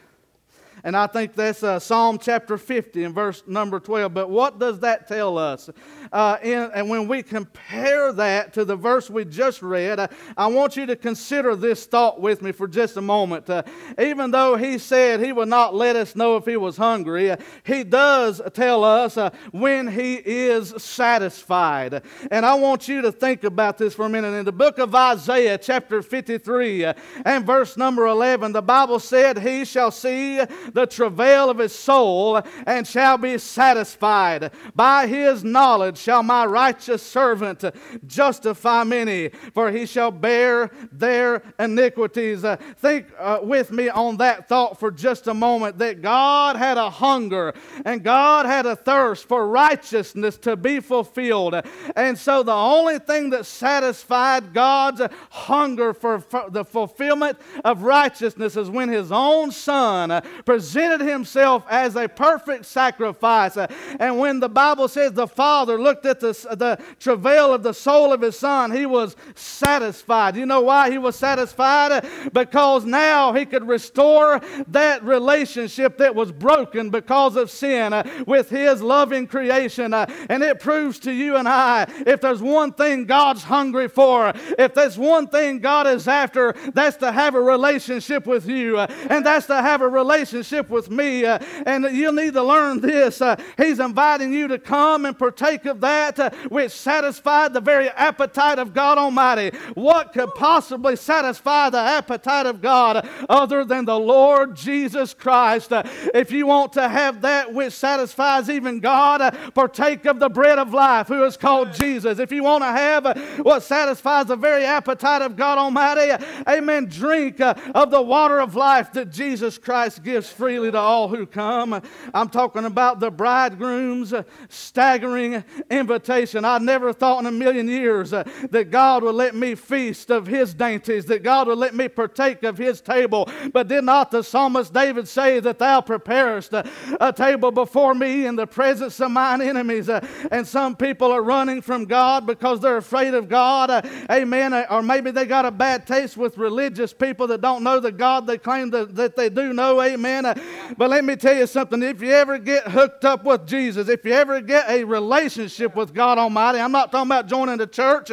And 0.86 0.96
I 0.96 1.08
think 1.08 1.34
that's 1.34 1.64
uh, 1.64 1.80
Psalm 1.80 2.20
chapter 2.20 2.60
50 2.60 3.06
and 3.06 3.16
verse 3.16 3.42
number 3.48 3.80
12. 3.80 4.14
But 4.14 4.30
what 4.30 4.60
does 4.60 4.82
that 4.82 5.08
tell 5.08 5.36
us? 5.40 5.68
Uh, 6.12 6.38
in, 6.42 6.70
and 6.74 6.90
when 6.90 7.08
we 7.08 7.24
compare 7.24 8.12
that 8.14 8.54
to 8.54 8.66
the 8.66 8.76
verse 8.76 9.10
we 9.10 9.26
just 9.26 9.62
read, 9.62 10.00
uh, 10.00 10.08
I 10.38 10.48
want 10.48 10.76
you 10.78 10.86
to 10.86 10.96
consider 10.96 11.56
this 11.56 11.86
thought 11.86 12.22
with 12.22 12.42
me 12.42 12.52
for 12.52 12.68
just 12.68 12.98
a 12.98 13.02
moment. 13.02 13.50
Uh, 13.50 13.64
even 14.00 14.32
though 14.32 14.56
he 14.56 14.78
said 14.78 15.20
he 15.20 15.32
would 15.32 15.48
not 15.48 15.76
let 15.76 15.96
us 15.96 16.16
know 16.16 16.38
if 16.38 16.46
he 16.46 16.58
was 16.58 16.78
hungry, 16.78 17.32
uh, 17.32 17.38
he 17.64 17.84
does 17.84 18.42
tell 18.54 18.84
us 18.84 19.18
uh, 19.18 19.30
when 19.52 19.88
he 19.88 20.16
is 20.16 20.74
satisfied. 20.78 22.02
And 22.32 22.46
I 22.46 22.56
want 22.56 22.88
you 22.88 23.02
to 23.02 23.12
think 23.12 23.44
about 23.44 23.78
this 23.78 23.94
for 23.94 24.06
a 24.06 24.10
minute. 24.10 24.34
In 24.34 24.46
the 24.46 24.52
book 24.52 24.78
of 24.78 24.94
Isaiah, 24.94 25.58
chapter 25.58 26.02
53 26.02 26.86
and 27.26 27.46
verse 27.46 27.78
number 27.78 28.06
11, 28.06 28.52
the 28.52 28.62
Bible 28.62 29.00
said, 29.00 29.40
He 29.40 29.66
shall 29.66 29.92
see 29.92 30.42
the 30.74 30.86
travail 30.86 31.50
of 31.50 31.58
his 31.58 31.74
soul 31.74 32.42
and 32.66 32.88
shall 32.88 33.18
be 33.18 33.38
satisfied. 33.38 34.52
By 34.76 35.08
his 35.08 35.44
knowledge 35.44 35.98
shall 36.06 36.22
my 36.22 36.46
righteous 36.46 37.02
servant 37.02 37.66
justify 38.06 38.84
many, 38.84 39.30
for 39.56 39.72
he 39.72 39.88
shall 39.88 40.12
bear 40.12 40.70
their 40.92 41.42
iniquities. 41.58 42.44
Uh, 42.44 42.58
think 42.78 43.08
uh, 43.18 43.40
with 43.42 43.72
me 43.72 43.90
on 43.90 44.18
that 44.18 44.48
thought 44.48 44.80
for 44.80 44.92
just 44.92 45.26
a 45.26 45.34
moment 45.34 45.80
that 45.80 46.04
God 46.04 46.58
had 46.58 46.78
a 46.78 46.92
hunger 46.92 47.56
and 47.86 48.04
God 48.04 48.46
had 48.46 48.68
a 48.68 48.76
thirst 48.76 49.28
for 49.28 49.48
righteousness 49.48 50.38
to 50.38 50.56
be 50.56 50.80
fulfilled. 50.80 51.56
And 51.96 52.16
so 52.16 52.44
the 52.44 52.54
only 52.54 53.00
thing 53.00 53.32
that 53.32 53.48
satisfied 53.48 54.54
God's 54.54 55.02
hunger 55.32 55.92
for, 55.92 56.20
for 56.20 56.52
the 56.52 56.64
fulfillment 56.64 57.40
of 57.64 57.82
righteousness 57.82 58.56
is 58.56 58.70
when 58.70 58.90
his 58.90 59.12
own 59.12 59.50
son 59.50 60.22
presented 60.46 61.02
himself 61.02 61.66
as 61.68 61.96
a 61.96 62.08
perfect 62.08 62.68
sacrifice. 62.68 63.58
And 64.00 64.20
when 64.20 64.40
the 64.40 64.50
Bible 64.50 64.88
says 64.88 65.14
the 65.14 65.28
Father 65.28 65.80
looked 65.86 66.06
at 66.06 66.20
the, 66.20 66.34
the 66.58 66.84
travail 67.00 67.54
of 67.54 67.64
the 67.64 67.74
soul 67.74 68.12
of 68.12 68.22
his 68.22 68.38
Son, 68.38 68.72
he 68.72 68.86
was 68.86 69.16
satisfied. 69.36 70.36
You 70.36 70.46
know 70.46 70.62
why 70.62 70.92
he 70.92 70.98
was 70.98 71.16
satisfied? 71.16 72.06
Because 72.34 72.84
now 72.84 73.34
he 73.34 73.46
could 73.46 73.68
restore 73.68 74.42
that 74.68 75.04
relationship 75.04 75.98
that 76.00 76.16
was 76.16 76.32
broken 76.32 76.90
because 76.90 77.36
of 77.36 77.52
sin 77.52 77.94
uh, 77.94 78.04
with 78.26 78.50
his 78.50 78.82
loving 78.82 79.28
creation. 79.28 79.94
Uh, 79.94 80.08
and 80.30 80.42
it 80.44 80.60
proves 80.60 81.00
to 81.00 81.12
you 81.12 81.38
and 81.38 81.48
I 81.48 81.88
if 82.06 82.20
there's 82.20 82.42
one 82.42 82.74
thing 82.74 83.06
God's 83.06 83.44
hungry 83.44 83.88
for, 83.88 84.34
if 84.58 84.74
there's 84.74 84.98
one 84.98 85.28
thing 85.28 85.60
God 85.60 85.86
is 85.86 86.08
after, 86.08 86.54
that's 86.74 86.98
to 86.98 87.12
have 87.12 87.36
a 87.36 87.42
relationship 87.42 88.26
with 88.26 88.48
you. 88.48 88.80
Uh, 88.80 88.88
and 89.10 89.26
that's 89.26 89.46
to 89.48 89.62
have 89.62 89.82
a 89.82 89.88
relationship 89.88 90.70
with 90.70 90.90
me. 90.90 91.26
And 91.26 91.86
you'll 91.96 92.14
need 92.14 92.34
to 92.34 92.44
learn 92.44 92.82
this. 92.82 93.22
He's 93.58 93.80
inviting 93.80 94.34
you 94.34 94.48
to 94.48 94.58
come 94.58 95.06
and 95.06 95.18
partake 95.18 95.66
of 95.66 95.75
that 95.82 96.20
uh, 96.20 96.30
which 96.50 96.72
satisfied 96.72 97.54
the 97.54 97.62
very 97.62 97.90
appetite 97.90 98.60
of 98.60 98.74
God 98.74 98.98
Almighty. 98.98 99.56
What 99.74 100.14
could 100.14 100.34
possibly 100.36 100.96
satisfy 100.96 101.70
the 101.70 101.80
appetite 101.80 102.46
of 102.46 102.62
God 102.62 103.08
other 103.30 103.66
than 103.66 103.86
the 103.86 104.00
Lord 104.00 104.56
Jesus 104.56 105.14
Christ? 105.14 105.72
If 105.72 106.32
you 106.32 106.48
want 106.48 106.74
to 106.74 106.88
have 106.88 107.22
that 107.22 107.54
which 107.54 107.74
satisfies 107.74 108.50
even 108.50 108.80
God, 108.80 109.38
partake 109.54 110.06
of 110.06 110.20
the 110.20 110.30
bread 110.30 110.60
of 110.60 110.74
life, 110.74 111.08
who 111.08 111.24
is 111.24 111.38
called 111.38 111.74
Jesus. 111.74 112.20
If 112.20 112.32
you 112.32 112.44
want 112.44 112.64
to 112.64 112.72
have 112.72 113.40
what 113.40 113.64
satisfies 113.64 114.28
the 114.28 114.36
very 114.36 114.66
appetite 114.66 115.22
of 115.22 115.36
God 115.36 115.58
Almighty, 115.58 116.12
amen, 116.48 116.86
drink 116.86 117.40
of 117.40 117.92
the 117.92 118.02
water 118.02 118.40
of 118.40 118.56
life 118.56 118.92
that 118.94 119.12
Jesus 119.12 119.58
Christ 119.58 120.04
gives 120.04 120.30
freely 120.30 120.72
to 120.72 120.78
all 120.78 121.08
who 121.08 121.26
come. 121.26 121.82
I'm 122.14 122.30
talking 122.30 122.66
about 122.66 123.00
the 123.00 123.12
bridegroom's 123.12 124.14
staggering 124.50 125.44
invitation. 125.70 126.46
I 126.46 126.58
never 126.60 126.94
thought 126.94 127.20
in 127.20 127.26
a 127.26 127.32
million 127.32 127.68
years 127.68 128.14
uh, 128.14 128.24
that 128.52 128.70
God 128.70 129.04
would 129.04 129.16
let 129.16 129.36
me 129.36 129.56
feast 129.56 130.12
of 130.12 130.28
his 130.28 130.54
dainties, 130.54 131.06
that 131.06 131.24
God 131.24 131.48
would 131.48 131.58
let 131.58 131.74
me 131.74 131.88
partake 131.88 132.44
of 132.44 132.58
his 132.58 132.82
table. 132.82 133.28
But 133.52 133.68
did 133.68 133.84
not 133.84 134.12
the 134.12 134.24
psalmist 134.24 134.74
David 134.74 135.08
say 135.08 135.40
that 135.40 135.60
thou 135.60 135.82
preparest 135.82 136.54
a, 136.54 137.14
table 137.16 137.52
before 137.52 137.96
me 137.96 138.26
in 138.26 138.36
the 138.36 138.46
presence 138.46 139.00
of 139.00 139.12
mine 139.12 139.42
enemies? 139.42 139.90
Uh, 139.90 140.06
and 140.32 140.46
some 140.48 140.76
people 140.76 141.12
are 141.12 141.24
running 141.24 141.62
from 141.62 141.86
God 141.86 142.26
because 142.26 142.60
they're 142.60 142.78
afraid 142.78 143.14
of 143.14 143.30
God. 143.30 143.70
Uh, 143.70 143.82
amen. 144.12 144.54
Or 144.70 144.82
maybe 144.82 145.12
they 145.12 145.26
got 145.26 145.46
a 145.46 145.52
bad 145.52 145.88
taste 145.88 146.18
with 146.18 146.38
religious 146.38 146.94
people 146.94 147.28
that 147.28 147.42
don't 147.42 147.64
know 147.64 147.80
the 147.80 147.92
God 147.92 148.28
they 148.28 148.38
claim 148.38 148.70
that, 148.72 148.96
that 148.96 149.16
they 149.16 149.30
do 149.30 149.54
know. 149.54 149.82
Amen. 149.82 150.26
Uh, 150.26 150.36
but 150.78 150.90
let 150.90 151.06
me 151.06 151.16
tell 151.16 151.36
you 151.36 151.48
something. 151.48 151.82
If 151.82 152.02
you 152.02 152.12
ever 152.12 152.38
get 152.38 152.68
hooked 152.68 153.06
up 153.06 153.24
with 153.24 153.48
Jesus, 153.48 153.88
if 153.88 154.04
you 154.06 154.12
ever 154.12 154.42
get 154.42 154.70
a 154.70 154.84
relationship 154.84 155.55
with 155.60 155.94
God 155.94 156.18
Almighty, 156.18 156.60
I'm 156.60 156.72
not 156.72 156.92
talking 156.92 157.08
about 157.08 157.28
joining 157.28 157.58
the 157.58 157.68
church. 157.68 158.12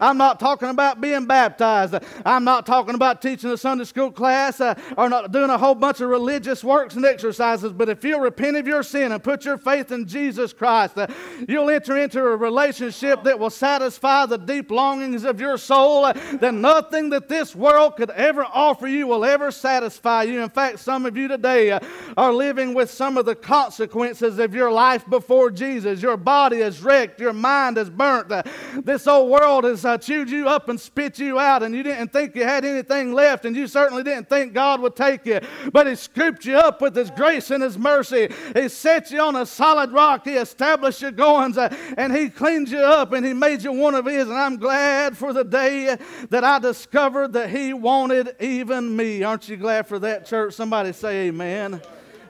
I'm 0.00 0.16
not 0.16 0.38
talking 0.38 0.68
about 0.68 1.00
being 1.00 1.26
baptized. 1.26 1.94
I'm 2.24 2.44
not 2.44 2.66
talking 2.66 2.94
about 2.94 3.20
teaching 3.20 3.50
a 3.50 3.56
Sunday 3.56 3.84
school 3.84 4.10
class 4.10 4.60
uh, 4.60 4.74
or 4.96 5.08
not 5.08 5.32
doing 5.32 5.50
a 5.50 5.58
whole 5.58 5.74
bunch 5.74 6.00
of 6.00 6.08
religious 6.08 6.62
works 6.62 6.94
and 6.94 7.04
exercises. 7.04 7.72
But 7.72 7.88
if 7.88 8.04
you 8.04 8.20
repent 8.20 8.56
of 8.56 8.66
your 8.66 8.82
sin 8.82 9.12
and 9.12 9.22
put 9.22 9.44
your 9.44 9.58
faith 9.58 9.90
in 9.90 10.06
Jesus 10.06 10.52
Christ, 10.52 10.96
uh, 10.96 11.06
you'll 11.48 11.70
enter 11.70 11.96
into 11.96 12.20
a 12.20 12.36
relationship 12.36 13.24
that 13.24 13.38
will 13.38 13.50
satisfy 13.50 14.26
the 14.26 14.38
deep 14.38 14.70
longings 14.70 15.24
of 15.24 15.40
your 15.40 15.58
soul. 15.58 16.04
Uh, 16.04 16.12
that 16.40 16.54
nothing 16.54 17.10
that 17.10 17.28
this 17.28 17.54
world 17.54 17.96
could 17.96 18.10
ever 18.10 18.44
offer 18.44 18.86
you 18.86 19.06
will 19.06 19.24
ever 19.24 19.50
satisfy 19.50 20.22
you. 20.22 20.42
In 20.42 20.50
fact, 20.50 20.78
some 20.78 21.06
of 21.06 21.16
you 21.16 21.28
today 21.28 21.78
are 22.16 22.32
living 22.32 22.74
with 22.74 22.90
some 22.90 23.16
of 23.16 23.24
the 23.24 23.34
consequences 23.34 24.38
of 24.38 24.54
your 24.54 24.70
life 24.70 25.08
before 25.08 25.50
Jesus. 25.50 26.02
Your 26.02 26.16
body 26.16 26.58
is 26.58 26.83
wrecked, 26.84 27.20
your 27.20 27.32
mind 27.32 27.78
is 27.78 27.90
burnt. 27.90 28.30
Uh, 28.30 28.42
this 28.82 29.06
old 29.06 29.30
world 29.30 29.64
has 29.64 29.84
uh, 29.84 29.98
chewed 29.98 30.30
you 30.30 30.48
up 30.48 30.68
and 30.68 30.78
spit 30.78 31.18
you 31.18 31.38
out, 31.38 31.62
and 31.62 31.74
you 31.74 31.82
didn't 31.82 32.12
think 32.12 32.34
you 32.36 32.44
had 32.44 32.64
anything 32.64 33.12
left, 33.12 33.44
and 33.44 33.56
you 33.56 33.66
certainly 33.66 34.02
didn't 34.02 34.28
think 34.28 34.52
God 34.52 34.80
would 34.80 34.96
take 34.96 35.26
you. 35.26 35.40
But 35.72 35.86
He 35.86 35.94
scooped 35.94 36.44
you 36.44 36.56
up 36.56 36.80
with 36.80 36.94
His 36.94 37.10
grace 37.10 37.50
and 37.50 37.62
His 37.62 37.78
mercy. 37.78 38.28
He 38.54 38.68
set 38.68 39.10
you 39.10 39.20
on 39.20 39.36
a 39.36 39.46
solid 39.46 39.92
rock, 39.92 40.24
He 40.24 40.34
established 40.34 41.02
your 41.02 41.12
goings, 41.12 41.58
uh, 41.58 41.74
and 41.96 42.14
He 42.14 42.28
cleaned 42.28 42.68
you 42.68 42.80
up, 42.80 43.12
and 43.12 43.24
He 43.24 43.32
made 43.32 43.62
you 43.62 43.72
one 43.72 43.94
of 43.94 44.06
His. 44.06 44.28
And 44.28 44.36
I'm 44.36 44.56
glad 44.56 45.16
for 45.16 45.32
the 45.32 45.44
day 45.44 45.96
that 46.30 46.44
I 46.44 46.58
discovered 46.58 47.32
that 47.32 47.50
He 47.50 47.72
wanted 47.72 48.36
even 48.40 48.94
me. 48.94 49.22
Aren't 49.22 49.48
you 49.48 49.56
glad 49.56 49.86
for 49.86 49.98
that, 50.00 50.26
church? 50.26 50.54
Somebody 50.54 50.92
say 50.92 51.28
amen. 51.28 51.80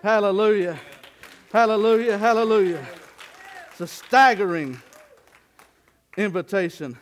Hallelujah. 0.02 0.78
Hallelujah. 1.50 2.18
Hallelujah. 2.18 2.84
It's 3.74 3.80
a 3.80 3.88
staggering 3.88 4.80
invitation. 6.16 6.96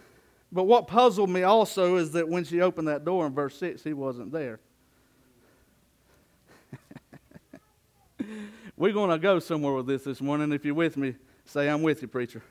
But 0.50 0.62
what 0.62 0.86
puzzled 0.86 1.28
me 1.28 1.42
also 1.42 1.96
is 1.96 2.12
that 2.12 2.26
when 2.26 2.44
she 2.44 2.62
opened 2.62 2.88
that 2.88 3.04
door 3.04 3.26
in 3.26 3.34
verse 3.34 3.58
6, 3.58 3.84
he 3.84 3.92
wasn't 3.92 4.32
there. 4.32 4.58
We're 8.78 8.94
going 8.94 9.10
to 9.10 9.18
go 9.18 9.38
somewhere 9.38 9.74
with 9.74 9.86
this 9.86 10.04
this 10.04 10.22
morning. 10.22 10.50
If 10.50 10.64
you're 10.64 10.74
with 10.74 10.96
me, 10.96 11.14
say, 11.44 11.68
I'm 11.68 11.82
with 11.82 12.00
you, 12.00 12.08
preacher. 12.08 12.42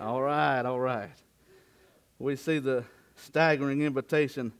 All 0.00 0.20
right, 0.20 0.66
all 0.66 0.80
right. 0.80 1.14
We 2.18 2.34
see 2.34 2.58
the 2.58 2.82
staggering 3.14 3.82
invitation. 3.82 4.52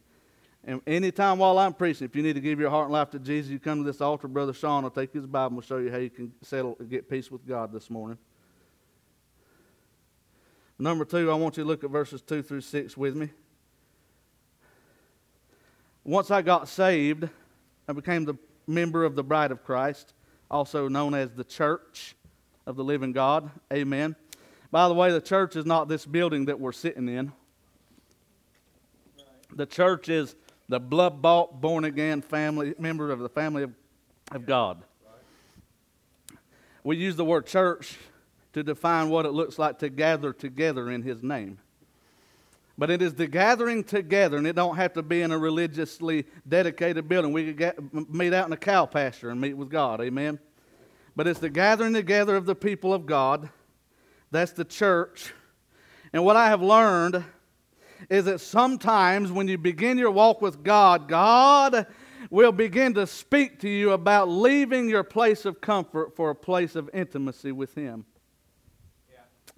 And 0.63 0.83
anytime 0.87 1.39
while 1.39 1.59
I'm 1.59 1.75
preaching, 1.75 2.05
if 2.05 2.15
you 2.15 2.23
need 2.23 2.35
to 2.35 2.41
give 2.41 2.61
your 2.61 2.71
heart 2.71 2.85
and 2.85 2.93
life 2.93 3.11
to 3.11 3.19
Jesus, 3.19 3.51
you 3.51 3.59
come 3.59 3.79
to 3.79 3.85
this 3.85 4.01
altar. 4.01 4.29
Brother 4.29 4.53
Sean 4.53 4.85
will 4.85 4.91
take 4.91 5.13
his 5.13 5.27
Bible 5.27 5.57
and 5.57 5.65
show 5.65 5.79
you 5.79 5.91
how 5.91 5.99
you 5.99 6.11
can 6.11 6.33
settle 6.43 6.77
get 6.89 7.11
peace 7.11 7.29
with 7.29 7.45
God 7.45 7.73
this 7.73 7.91
morning. 7.91 8.19
Number 10.79 11.05
two, 11.05 11.31
I 11.31 11.35
want 11.35 11.57
you 11.57 11.65
to 11.65 11.69
look 11.69 11.83
at 11.83 11.91
verses 11.91 12.23
2 12.23 12.43
through 12.43 12.61
6 12.61 12.97
with 12.97 13.17
me. 13.17 13.31
Once 16.05 16.31
I 16.31 16.41
got 16.41 16.69
saved, 16.69 17.29
I 17.89 17.93
became 17.93 18.25
the 18.25 18.37
member 18.67 19.05
of 19.05 19.17
the 19.17 19.25
bride 19.25 19.51
of 19.51 19.65
Christ, 19.65 20.15
also 20.49 20.87
known 20.89 21.15
as 21.15 21.33
the 21.33 21.43
church 21.43 22.15
of 22.65 22.77
the 22.77 22.85
living 22.85 23.13
God. 23.13 23.51
Amen. 23.73 24.15
By 24.71 24.87
the 24.87 24.95
way, 24.95 25.11
the 25.11 25.21
church 25.21 25.57
is 25.57 25.67
not 25.67 25.89
this 25.89 26.07
building 26.07 26.45
that 26.45 26.61
we're 26.61 26.73
sitting 26.73 27.09
in. 27.09 27.33
The 29.53 29.67
church 29.67 30.09
is 30.09 30.37
the 30.69 30.79
blood 30.79 31.21
bought, 31.21 31.61
born 31.61 31.85
again 31.85 32.23
family, 32.23 32.75
member 32.79 33.11
of 33.11 33.19
the 33.19 33.29
family 33.29 33.65
of, 33.65 33.73
of 34.31 34.47
God. 34.47 34.83
We 36.85 36.97
use 36.97 37.17
the 37.17 37.25
word 37.25 37.47
church 37.47 37.99
to 38.53 38.63
define 38.63 39.09
what 39.11 39.27
it 39.27 39.33
looks 39.33 39.59
like 39.59 39.79
to 39.81 39.89
gather 39.89 40.33
together 40.33 40.91
in 40.91 41.03
His 41.03 41.23
name. 41.23 41.59
But 42.79 42.91
it 42.91 43.03
is 43.03 43.15
the 43.15 43.27
gathering 43.27 43.83
together, 43.83 44.37
and 44.37 44.47
it 44.47 44.55
don't 44.55 44.77
have 44.77 44.93
to 44.93 45.03
be 45.03 45.23
in 45.23 45.33
a 45.33 45.39
religiously 45.39 46.27
dedicated 46.49 47.09
building. 47.09 47.33
We 47.33 47.47
could 47.47 47.59
get, 47.59 48.11
meet 48.13 48.33
out 48.33 48.47
in 48.47 48.53
a 48.53 48.57
cow 48.57 48.87
pasture 48.87 49.31
and 49.31 49.41
meet 49.41 49.55
with 49.55 49.69
God. 49.69 50.01
Amen. 50.01 50.39
But 51.17 51.27
it's 51.27 51.41
the 51.41 51.51
gathering 51.51 51.93
together 51.93 52.37
of 52.37 52.47
the 52.47 52.55
people 52.55 52.95
of 52.95 53.05
God. 53.05 53.51
That's 54.31 54.53
the 54.53 54.65
church. 54.65 55.33
And 56.13 56.25
what 56.25 56.37
I 56.37 56.47
have 56.47 56.63
learned 56.63 57.25
is 58.09 58.27
that 58.27 58.41
sometimes 58.41 59.33
when 59.33 59.49
you 59.49 59.59
begin 59.59 59.99
your 59.99 60.13
walk 60.13 60.41
with 60.41 60.63
God, 60.63 61.09
God 61.09 61.87
will 62.31 62.53
begin 62.53 62.95
to 62.95 63.09
speak 63.09 63.59
to 63.61 63.69
you 63.69 63.91
about 63.91 64.29
leaving 64.29 64.89
your 64.89 65.03
place 65.03 65.45
of 65.45 65.61
comfort 65.61 66.15
for 66.15 66.31
a 66.31 66.35
place 66.35 66.77
of 66.77 66.89
intimacy 66.95 67.51
with 67.51 67.75
Him. 67.75 68.05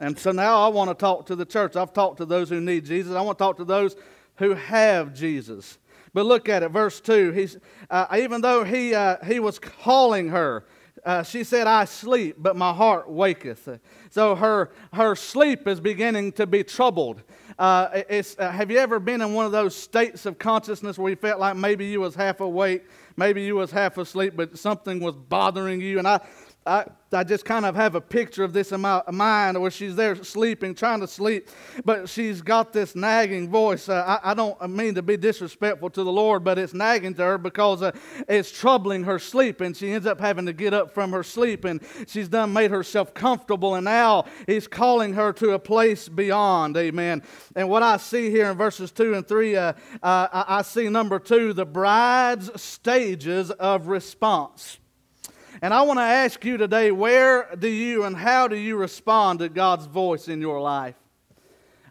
And 0.00 0.18
so 0.18 0.32
now 0.32 0.64
I 0.64 0.68
want 0.68 0.90
to 0.90 0.94
talk 0.94 1.26
to 1.26 1.36
the 1.36 1.44
church. 1.44 1.76
I've 1.76 1.92
talked 1.92 2.16
to 2.18 2.24
those 2.24 2.48
who 2.48 2.60
need 2.60 2.86
Jesus. 2.86 3.14
I 3.14 3.20
want 3.20 3.38
to 3.38 3.44
talk 3.44 3.58
to 3.58 3.64
those 3.64 3.96
who 4.36 4.54
have 4.54 5.14
Jesus. 5.14 5.78
But 6.14 6.24
look 6.24 6.48
at 6.48 6.62
it, 6.62 6.70
verse 6.70 7.00
2. 7.00 7.32
He's, 7.32 7.58
uh, 7.90 8.06
even 8.18 8.40
though 8.40 8.64
he, 8.64 8.94
uh, 8.94 9.18
he 9.24 9.38
was 9.38 9.58
calling 9.58 10.30
her, 10.30 10.64
uh, 11.04 11.22
she 11.22 11.44
said, 11.44 11.66
I 11.66 11.84
sleep, 11.84 12.36
but 12.38 12.56
my 12.56 12.72
heart 12.72 13.10
waketh. 13.10 13.68
So 14.10 14.34
her, 14.34 14.72
her 14.92 15.14
sleep 15.14 15.68
is 15.68 15.80
beginning 15.80 16.32
to 16.32 16.46
be 16.46 16.64
troubled. 16.64 17.22
Uh, 17.58 18.02
uh, 18.38 18.50
have 18.50 18.70
you 18.70 18.78
ever 18.78 18.98
been 18.98 19.20
in 19.20 19.34
one 19.34 19.46
of 19.46 19.52
those 19.52 19.76
states 19.76 20.26
of 20.26 20.38
consciousness 20.38 20.98
where 20.98 21.10
you 21.10 21.16
felt 21.16 21.38
like 21.38 21.56
maybe 21.56 21.86
you 21.86 22.00
was 22.00 22.14
half 22.14 22.40
awake, 22.40 22.84
maybe 23.16 23.42
you 23.42 23.56
was 23.56 23.70
half 23.70 23.98
asleep, 23.98 24.34
but 24.34 24.58
something 24.58 25.00
was 25.00 25.14
bothering 25.14 25.80
you? 25.80 25.98
And 25.98 26.08
I, 26.08 26.20
I, 26.66 26.84
I 27.10 27.24
just 27.24 27.46
kind 27.46 27.64
of 27.64 27.74
have 27.74 27.94
a 27.94 28.02
picture 28.02 28.44
of 28.44 28.52
this 28.52 28.70
in 28.70 28.82
my 28.82 29.02
mind 29.10 29.58
where 29.58 29.70
she's 29.70 29.96
there 29.96 30.14
sleeping, 30.22 30.74
trying 30.74 31.00
to 31.00 31.08
sleep, 31.08 31.48
but 31.86 32.06
she's 32.06 32.42
got 32.42 32.74
this 32.74 32.94
nagging 32.94 33.48
voice. 33.48 33.88
Uh, 33.88 34.20
I, 34.22 34.32
I, 34.32 34.34
don't 34.34 34.60
mean 34.68 34.94
to 34.96 35.02
be 35.02 35.16
disrespectful 35.16 35.88
to 35.90 36.04
the 36.04 36.12
Lord, 36.12 36.44
but 36.44 36.58
it's 36.58 36.74
nagging 36.74 37.14
to 37.14 37.22
her 37.22 37.38
because 37.38 37.80
uh, 37.80 37.92
it's 38.28 38.52
troubling 38.52 39.04
her 39.04 39.18
sleep, 39.18 39.62
and 39.62 39.74
she 39.74 39.90
ends 39.90 40.06
up 40.06 40.20
having 40.20 40.44
to 40.46 40.52
get 40.52 40.74
up 40.74 40.92
from 40.92 41.12
her 41.12 41.22
sleep, 41.22 41.64
and 41.64 41.80
she's 42.06 42.28
done 42.28 42.52
made 42.52 42.70
herself 42.70 43.14
comfortable, 43.14 43.74
and 43.76 43.86
now 43.86 44.26
he's 44.46 44.68
calling 44.68 45.14
her 45.14 45.32
to 45.32 45.52
a 45.52 45.58
place 45.58 46.10
beyond. 46.10 46.76
Amen. 46.76 47.22
And 47.56 47.70
what 47.70 47.82
I 47.82 47.96
see 47.96 48.30
here 48.30 48.50
in 48.50 48.58
verses 48.58 48.92
2 48.92 49.14
and 49.14 49.26
3, 49.26 49.56
uh, 49.56 49.72
uh 50.02 50.28
I, 50.30 50.44
I 50.58 50.62
see 50.62 50.90
number 50.90 51.18
two, 51.18 51.54
the 51.54 51.64
bride's 51.64 52.60
stages 52.60 53.50
of 53.50 53.86
response. 53.86 54.78
And 55.62 55.74
I 55.74 55.82
want 55.82 55.98
to 55.98 56.04
ask 56.04 56.42
you 56.42 56.56
today 56.56 56.90
where 56.90 57.54
do 57.54 57.68
you 57.68 58.04
and 58.04 58.16
how 58.16 58.48
do 58.48 58.56
you 58.56 58.76
respond 58.76 59.40
to 59.40 59.50
God's 59.50 59.84
voice 59.84 60.26
in 60.26 60.40
your 60.40 60.58
life? 60.58 60.94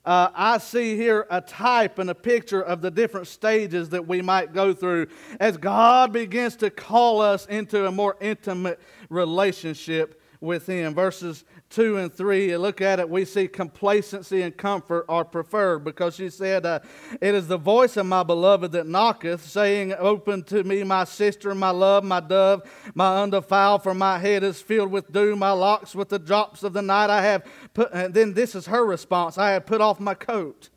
Uh, 0.04 0.30
I 0.34 0.58
see 0.58 0.96
here 0.96 1.28
a 1.30 1.40
type 1.40 2.00
and 2.00 2.10
a 2.10 2.16
picture 2.16 2.64
of 2.64 2.82
the 2.82 2.90
different 2.90 3.28
stages 3.28 3.90
that 3.90 4.08
we 4.08 4.24
might 4.24 4.54
go 4.54 4.74
through 4.74 5.08
as 5.40 5.56
God 5.56 6.12
begins 6.12 6.56
to 6.58 6.72
call 6.72 7.22
us 7.22 7.46
into 7.46 7.86
a 7.86 7.92
more 7.92 8.18
intimate 8.20 8.80
relationship 9.10 10.20
with 10.42 10.66
Him. 10.66 10.96
Verses 10.96 11.44
2 11.70 11.98
and 11.98 12.14
3, 12.14 12.54
and 12.54 12.64
look 12.64 12.82
at 12.82 13.00
it, 13.00 13.08
we 13.08 13.24
see 13.26 13.48
complacency 13.48 14.42
and 14.42 14.58
comfort 14.58 15.06
are 15.08 15.24
preferred 15.24 15.84
because 15.84 16.16
she 16.16 16.30
said, 16.30 16.66
uh, 16.66 16.80
It 17.22 17.36
is 17.36 17.48
the 17.48 17.58
voice 17.58 17.96
of 17.96 18.08
my 18.08 18.24
beloved 18.24 18.72
that 18.72 18.88
knocketh, 18.88 19.46
saying, 19.46 19.94
Open 20.00 20.42
to 20.44 20.64
me, 20.64 20.84
my 20.84 21.04
sister, 21.04 21.54
my 21.54 21.70
love, 21.70 22.04
my 22.04 22.22
dove, 22.22 22.64
my 22.96 23.22
undefiled, 23.22 23.84
for 23.84 23.94
my 23.94 24.18
head 24.18 24.44
is 24.44 24.62
filled 24.62 24.92
with 24.92 25.12
dew, 25.12 25.36
my 25.36 25.52
locks 25.52 25.94
with 25.94 26.10
the 26.10 26.18
drops 26.18 26.64
of 26.64 26.74
the 26.74 26.82
night. 26.82 27.12
I 27.12 27.22
have 27.22 27.46
put, 27.76 27.92
and 27.94 28.14
then 28.14 28.34
this 28.34 28.56
is 28.56 28.66
her 28.66 28.84
response 28.84 29.38
I 29.38 29.52
have 29.52 29.68
put 29.68 29.80
off 29.80 30.00
my 30.00 30.16
coat. 30.16 30.70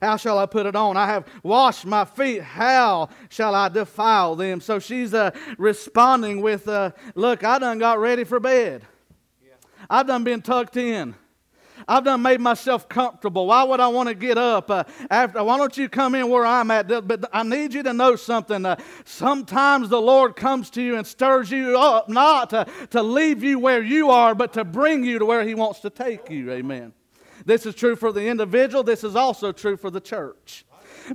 How 0.00 0.16
shall 0.16 0.40
I 0.40 0.46
put 0.46 0.66
it 0.66 0.74
on? 0.74 0.96
I 0.96 1.06
have 1.06 1.24
washed 1.44 1.86
my 1.86 2.04
feet. 2.04 2.42
How 2.42 3.08
shall 3.28 3.54
I 3.54 3.68
defile 3.68 4.34
them? 4.34 4.60
So 4.60 4.80
she's 4.80 5.14
uh, 5.14 5.30
responding 5.58 6.42
with, 6.42 6.66
uh, 6.66 6.90
Look, 7.14 7.44
I 7.44 7.60
done 7.60 7.78
got 7.78 8.00
ready 8.00 8.24
for 8.24 8.40
bed. 8.40 8.84
I've 9.92 10.06
done 10.06 10.24
been 10.24 10.40
tucked 10.40 10.78
in. 10.78 11.14
I've 11.86 12.04
done 12.04 12.22
made 12.22 12.40
myself 12.40 12.88
comfortable. 12.88 13.48
Why 13.48 13.62
would 13.62 13.78
I 13.78 13.88
want 13.88 14.08
to 14.08 14.14
get 14.14 14.38
up 14.38 14.70
uh, 14.70 14.84
after? 15.10 15.44
Why 15.44 15.58
don't 15.58 15.76
you 15.76 15.90
come 15.90 16.14
in 16.14 16.30
where 16.30 16.46
I'm 16.46 16.70
at? 16.70 16.88
But 16.88 17.28
I 17.30 17.42
need 17.42 17.74
you 17.74 17.82
to 17.82 17.92
know 17.92 18.16
something. 18.16 18.64
Uh, 18.64 18.76
sometimes 19.04 19.90
the 19.90 20.00
Lord 20.00 20.34
comes 20.34 20.70
to 20.70 20.82
you 20.82 20.96
and 20.96 21.06
stirs 21.06 21.50
you 21.50 21.78
up, 21.78 22.08
not 22.08 22.50
to, 22.50 22.66
to 22.88 23.02
leave 23.02 23.42
you 23.42 23.58
where 23.58 23.82
you 23.82 24.08
are, 24.08 24.34
but 24.34 24.54
to 24.54 24.64
bring 24.64 25.04
you 25.04 25.18
to 25.18 25.26
where 25.26 25.44
He 25.44 25.54
wants 25.54 25.80
to 25.80 25.90
take 25.90 26.30
you. 26.30 26.50
Amen. 26.52 26.94
This 27.44 27.66
is 27.66 27.74
true 27.74 27.94
for 27.94 28.12
the 28.12 28.26
individual. 28.26 28.82
This 28.82 29.04
is 29.04 29.14
also 29.14 29.52
true 29.52 29.76
for 29.76 29.90
the 29.90 30.00
church. 30.00 30.64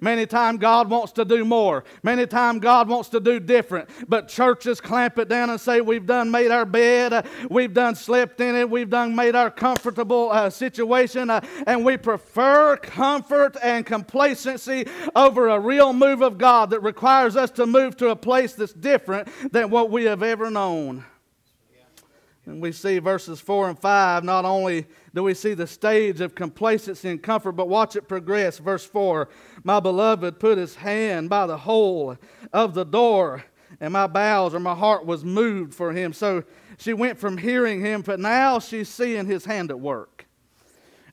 Many 0.02 0.26
times 0.26 0.60
God 0.60 0.90
wants 0.90 1.12
to 1.14 1.26
do 1.26 1.46
more. 1.46 1.84
Many 2.04 2.28
times 2.28 2.62
God 2.62 2.88
wants 2.88 3.10
to 3.10 3.20
do 3.20 3.40
different. 3.40 3.90
But 4.08 4.28
churches 4.28 4.82
clamp 4.82 5.18
it 5.18 5.30
down 5.30 5.50
and 5.50 5.60
say, 5.60 5.82
We've 5.82 6.06
done 6.06 6.32
made 6.32 6.52
our 6.52 6.66
bed, 6.66 7.26
we've 7.50 7.74
done 7.74 7.96
slept 7.96 8.42
in 8.42 8.56
it, 8.56 8.70
we've 8.70 8.90
done 8.90 9.16
made 9.16 9.36
our 9.36 9.52
comfortable 9.52 10.30
uh, 10.32 10.50
situation, 10.50 11.30
uh, 11.30 11.42
and 11.66 11.86
we 11.86 11.98
prefer 11.98 12.78
comfort 12.78 13.58
and 13.64 13.86
complacency 13.86 14.88
over 15.16 15.48
a 15.48 15.60
real 15.60 15.94
move 15.94 16.22
of 16.22 16.38
God 16.38 16.70
that 16.72 16.82
requires 16.82 17.36
us 17.36 17.52
to 17.52 17.66
move 17.66 17.98
to 17.98 18.10
a 18.10 18.16
place 18.16 18.54
that's 18.54 18.74
different 18.74 19.28
than 19.52 19.70
what 19.70 19.90
we 19.90 20.06
have 20.06 20.24
ever 20.24 20.50
known. 20.50 21.06
And 22.48 22.62
we 22.62 22.72
see 22.72 23.00
verses 23.00 23.42
4 23.42 23.70
and 23.70 23.78
5, 23.78 24.24
not 24.24 24.46
only 24.46 24.86
do 25.14 25.22
we 25.22 25.34
see 25.34 25.54
the 25.54 25.68
stage 25.68 26.22
of 26.22 26.34
complacency 26.34 27.10
and 27.10 27.22
comfort, 27.22 27.52
but 27.52 27.68
watch 27.68 27.98
it 27.98 28.08
progress. 28.08 28.58
Verse 28.58 28.86
4 28.86 29.28
My 29.66 29.82
beloved 29.82 30.40
put 30.40 30.58
his 30.58 30.76
hand 30.76 31.30
by 31.30 31.46
the 31.46 31.58
hole 31.58 32.16
of 32.54 32.74
the 32.74 32.86
door, 32.86 33.44
and 33.82 33.92
my 33.92 34.08
bowels 34.08 34.56
or 34.56 34.62
my 34.62 34.76
heart 34.76 35.06
was 35.06 35.26
moved 35.26 35.74
for 35.74 35.92
him. 35.92 36.14
So 36.14 36.46
she 36.78 36.94
went 36.94 37.20
from 37.20 37.38
hearing 37.38 37.82
him, 37.82 38.02
but 38.02 38.18
now 38.18 38.60
she's 38.60 38.88
seeing 38.88 39.26
his 39.26 39.44
hand 39.44 39.70
at 39.70 39.80
work. 39.80 40.17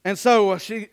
And 0.07 0.19
so 0.19 0.51
uh, 0.51 0.59
she, 0.59 0.89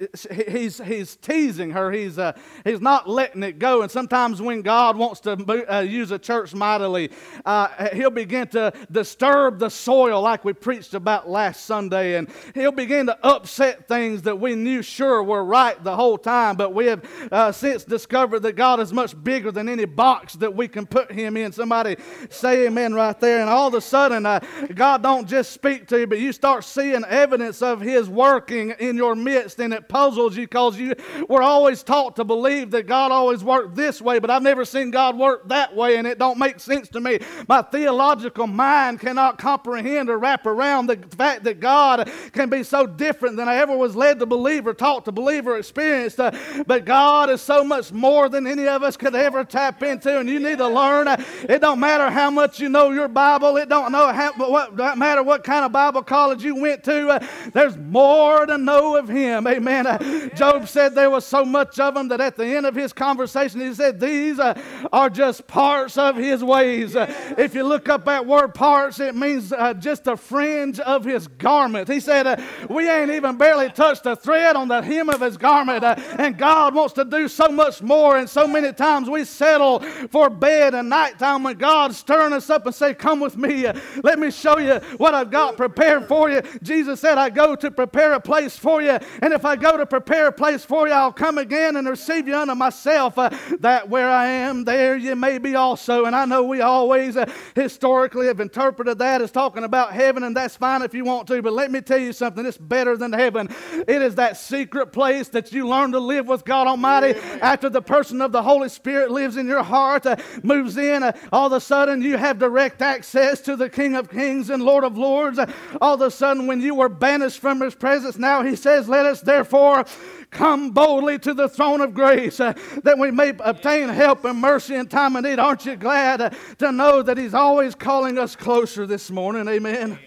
he's, 0.48 0.78
he's 0.80 1.18
teasing 1.18 1.72
her. 1.72 1.92
He's, 1.92 2.18
uh, 2.18 2.32
he's 2.64 2.80
not 2.80 3.10
letting 3.10 3.44
it 3.44 3.60
go. 3.60 3.82
And 3.82 3.92
sometimes 3.92 4.42
when 4.42 4.62
God 4.62 4.96
wants 4.96 5.20
to 5.22 5.34
uh, 5.70 5.82
use 5.82 6.12
a 6.12 6.20
church 6.20 6.54
mightily, 6.54 7.12
uh, 7.44 7.90
he'll 7.90 8.10
begin 8.10 8.48
to 8.50 8.72
disturb 8.90 9.60
the 9.60 9.68
soil 9.68 10.22
like 10.22 10.46
we 10.46 10.54
preached 10.54 10.94
about 10.94 11.30
last 11.30 11.66
Sunday. 11.66 12.16
And 12.16 12.30
he'll 12.54 12.72
begin 12.72 13.08
to 13.08 13.18
upset 13.22 13.86
things 13.86 14.22
that 14.22 14.40
we 14.40 14.56
knew 14.56 14.82
sure 14.82 15.22
were 15.22 15.44
right 15.44 15.82
the 15.84 15.94
whole 15.94 16.18
time. 16.18 16.56
But 16.56 16.74
we 16.74 16.86
have 16.86 17.04
uh, 17.34 17.52
since 17.52 17.84
discovered 17.84 18.40
that 18.40 18.54
God 18.54 18.80
is 18.80 18.94
much 18.94 19.22
bigger 19.22 19.52
than 19.52 19.68
any 19.68 19.84
box 19.84 20.36
that 20.36 20.56
we 20.56 20.70
can 20.70 20.86
put 20.86 21.12
him 21.12 21.36
in. 21.36 21.52
Somebody 21.52 21.98
say 22.30 22.66
amen 22.66 22.94
right 22.94 23.20
there. 23.20 23.42
And 23.42 23.50
all 23.50 23.68
of 23.68 23.74
a 23.74 23.82
sudden, 23.82 24.26
uh, 24.26 24.40
God 24.74 25.04
don't 25.04 25.28
just 25.28 25.52
speak 25.52 25.88
to 25.88 26.00
you, 26.00 26.08
but 26.08 26.20
you 26.20 26.32
start 26.32 26.64
seeing 26.64 27.04
evidence 27.04 27.62
of 27.62 27.82
his 27.82 28.08
working 28.08 28.70
in 28.80 29.01
your 29.02 29.16
midst 29.16 29.60
and 29.60 29.74
it 29.74 29.90
puzzles 29.90 30.38
you 30.38 30.44
because 30.44 30.78
you 30.78 30.94
were 31.28 31.42
always 31.42 31.82
taught 31.82 32.16
to 32.18 32.24
believe 32.24 32.70
that 32.70 32.86
God 32.86 33.12
always 33.12 33.44
worked 33.44 33.76
this 33.76 34.00
way, 34.00 34.20
but 34.20 34.30
I've 34.30 34.44
never 34.44 34.64
seen 34.64 34.92
God 34.92 35.18
work 35.18 35.50
that 35.50 35.76
way 35.76 35.98
and 35.98 36.06
it 36.06 36.20
don't 36.20 36.38
make 36.38 36.60
sense 36.60 36.88
to 36.90 37.02
me. 37.02 37.18
My 37.48 37.64
theological 37.64 38.46
mind 38.46 39.00
cannot 39.00 39.40
comprehend 39.40 40.12
or 40.12 40.20
wrap 40.20 40.46
around 40.46 40.86
the 40.86 40.98
fact 41.18 41.44
that 41.46 41.60
God 41.60 42.12
can 42.32 42.48
be 42.50 42.62
so 42.62 42.86
different 42.86 43.38
than 43.38 43.50
I 43.50 43.56
ever 43.56 43.76
was 43.76 43.96
led 43.96 44.20
to 44.20 44.28
believe 44.28 44.68
or 44.68 44.76
taught 44.76 45.06
to 45.06 45.12
believe 45.12 45.48
or 45.48 45.58
experienced. 45.58 46.20
Uh, 46.20 46.32
but 46.68 46.86
God 46.86 47.32
is 47.32 47.42
so 47.42 47.64
much 47.64 47.92
more 47.92 48.30
than 48.30 48.46
any 48.46 48.68
of 48.68 48.84
us 48.84 48.96
could 48.96 49.16
ever 49.16 49.44
tap 49.44 49.82
into, 49.82 50.20
and 50.20 50.30
you 50.30 50.40
need 50.40 50.60
to 50.60 50.68
learn. 50.68 51.08
Uh, 51.08 51.24
it 51.50 51.60
don't 51.62 51.80
matter 51.80 52.10
how 52.12 52.30
much 52.30 52.60
you 52.60 52.70
know 52.70 52.92
your 52.92 53.08
Bible. 53.08 53.58
It 53.58 53.70
don't 53.70 53.92
know 53.92 54.12
how, 54.12 54.34
what, 54.34 54.76
don't 54.76 55.00
matter 55.00 55.24
what 55.24 55.44
kind 55.44 55.66
of 55.66 55.72
Bible 55.72 56.04
college 56.04 56.44
you 56.44 56.56
went 56.56 56.84
to. 56.84 57.10
Uh, 57.10 57.28
there's 57.54 57.78
more 57.78 58.46
to 58.46 58.58
know 58.58 58.91
of 58.96 59.08
him. 59.08 59.48
Amen. 59.48 59.88
Uh, 59.88 60.30
Job 60.36 60.68
said 60.68 60.96
there 60.96 61.10
was 61.10 61.26
so 61.26 61.46
much 61.46 61.80
of 61.80 61.96
him 61.96 62.08
that 62.10 62.22
at 62.22 62.36
the 62.36 62.46
end 62.46 62.66
of 62.66 62.76
his 62.76 62.94
conversation, 62.94 63.62
he 63.62 63.74
said, 63.74 64.00
These 64.00 64.40
uh, 64.40 64.60
are 64.92 65.10
just 65.10 65.48
parts 65.48 65.98
of 65.98 66.16
his 66.16 66.44
ways. 66.44 66.96
Uh, 66.96 67.14
if 67.38 67.56
you 67.56 67.64
look 67.64 67.90
up 67.90 68.06
that 68.06 68.26
word 68.26 68.54
parts, 68.54 69.00
it 69.00 69.16
means 69.16 69.54
uh, 69.54 69.74
just 69.74 70.08
a 70.08 70.18
fringe 70.18 70.80
of 70.80 71.04
his 71.06 71.28
garment. 71.28 71.88
He 71.88 72.00
said, 72.00 72.28
uh, 72.28 72.38
We 72.70 72.90
ain't 72.90 73.12
even 73.12 73.38
barely 73.38 73.70
touched 73.70 74.06
a 74.06 74.16
thread 74.16 74.56
on 74.56 74.68
the 74.68 74.82
hem 74.82 75.10
of 75.10 75.22
his 75.22 75.38
garment. 75.38 75.84
Uh, 75.84 75.96
and 76.18 76.38
God 76.38 76.74
wants 76.74 76.94
to 76.94 77.06
do 77.06 77.28
so 77.28 77.50
much 77.50 77.82
more. 77.82 78.18
And 78.18 78.30
so 78.30 78.48
many 78.48 78.74
times 78.74 79.10
we 79.10 79.26
settle 79.26 79.80
for 80.10 80.30
bed 80.30 80.74
and 80.74 80.90
nighttime 80.90 81.44
when 81.44 81.58
God's 81.58 81.98
stirring 81.98 82.34
us 82.34 82.50
up 82.50 82.66
and 82.66 82.76
say, 82.76 82.94
Come 82.94 83.20
with 83.20 83.38
me. 83.38 83.68
let 84.04 84.20
me 84.20 84.32
show 84.32 84.58
you 84.58 84.76
what 84.98 85.14
I've 85.14 85.32
got 85.32 85.58
prepared 85.58 86.08
for 86.08 86.30
you. 86.30 86.42
Jesus 86.64 87.00
said, 87.00 87.18
I 87.18 87.30
go 87.30 87.56
to 87.56 87.72
prepare 87.72 88.14
a 88.14 88.20
place 88.20 88.58
for 88.58 88.81
you. 88.81 88.81
And 88.90 89.34
if 89.34 89.46
I 89.46 89.56
go 89.56 89.78
to 89.78 89.86
prepare 89.86 90.28
a 90.28 90.32
place 90.32 90.64
for 90.64 90.88
you, 90.88 90.94
I'll 90.94 91.14
come 91.14 91.38
again 91.38 91.76
and 91.76 91.88
receive 91.88 92.28
you 92.28 92.36
unto 92.36 92.56
myself, 92.56 93.18
uh, 93.18 93.30
that 93.60 93.90
where 93.90 94.10
I 94.10 94.28
am, 94.28 94.64
there 94.64 94.96
you 94.98 95.16
may 95.16 95.38
be 95.38 95.56
also. 95.56 96.06
And 96.06 96.16
I 96.16 96.26
know 96.26 96.44
we 96.44 96.62
always 96.62 97.18
uh, 97.18 97.32
historically 97.56 98.28
have 98.28 98.40
interpreted 98.40 99.00
that 99.00 99.22
as 99.22 99.32
talking 99.32 99.64
about 99.64 99.94
heaven, 99.94 100.24
and 100.24 100.36
that's 100.36 100.56
fine 100.56 100.82
if 100.82 100.94
you 100.94 101.04
want 101.04 101.28
to. 101.28 101.42
But 101.42 101.54
let 101.54 101.72
me 101.72 101.82
tell 101.82 101.98
you 102.00 102.14
something 102.14 102.46
it's 102.46 102.58
better 102.58 102.98
than 102.98 103.14
heaven. 103.14 103.50
It 103.88 104.02
is 104.02 104.16
that 104.16 104.38
secret 104.38 104.88
place 104.88 105.28
that 105.30 105.52
you 105.52 105.68
learn 105.68 105.92
to 105.92 106.00
live 106.00 106.28
with 106.28 106.46
God 106.46 106.68
Almighty 106.68 107.20
yeah. 107.20 107.40
after 107.42 107.70
the 107.70 107.82
person 107.82 108.22
of 108.22 108.32
the 108.32 108.44
Holy 108.44 108.70
Spirit 108.70 109.12
lives 109.12 109.38
in 109.38 109.48
your 109.48 109.64
heart, 109.64 110.06
uh, 110.06 110.16
moves 110.44 110.78
in. 110.78 111.04
Uh, 111.04 111.12
all 111.32 111.48
of 111.48 111.54
a 111.54 111.62
sudden, 111.62 112.02
you 112.02 112.18
have 112.18 112.40
direct 112.40 112.82
access 112.82 113.42
to 113.42 113.56
the 113.56 113.70
King 113.70 113.96
of 113.96 114.10
Kings 114.10 114.50
and 114.50 114.64
Lord 114.64 114.84
of 114.84 114.98
Lords. 114.98 115.40
All 115.82 115.96
of 115.96 116.02
a 116.02 116.12
sudden, 116.12 116.48
when 116.48 116.62
you 116.62 116.76
were 116.76 116.90
banished 116.90 117.40
from 117.40 117.62
His 117.62 117.76
presence, 117.76 118.18
now 118.18 118.44
He 118.44 118.56
says, 118.62 118.88
Let 118.88 119.06
us 119.06 119.22
therefore 119.22 119.86
come 120.30 120.72
boldly 120.72 121.20
to 121.20 121.34
the 121.34 121.50
throne 121.50 121.82
of 121.82 121.94
grace 121.94 122.40
uh, 122.40 122.54
that 122.84 122.98
we 122.98 123.12
may 123.12 123.34
obtain 123.40 123.90
help 123.90 124.24
and 124.24 124.40
mercy 124.40 124.76
in 124.76 124.88
time 124.88 125.16
of 125.16 125.24
need. 125.24 125.40
Aren't 125.40 125.66
you 125.66 125.76
glad 125.76 126.22
uh, 126.22 126.30
to 126.60 126.72
know 126.72 127.02
that 127.02 127.18
He's 127.18 127.34
always 127.34 127.76
calling 127.76 128.18
us 128.18 128.36
closer 128.36 128.86
this 128.86 129.12
morning? 129.12 129.48
Amen. 129.48 130.00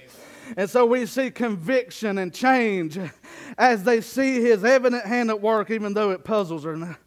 And 0.56 0.68
so 0.68 0.84
we 0.86 1.06
see 1.06 1.30
conviction 1.30 2.18
and 2.18 2.32
change 2.32 2.98
as 3.58 3.82
they 3.84 4.00
see 4.00 4.40
His 4.40 4.64
evident 4.64 5.04
hand 5.04 5.30
at 5.30 5.40
work, 5.40 5.70
even 5.70 5.94
though 5.94 6.10
it 6.10 6.24
puzzles 6.24 6.64
her. 6.64 6.98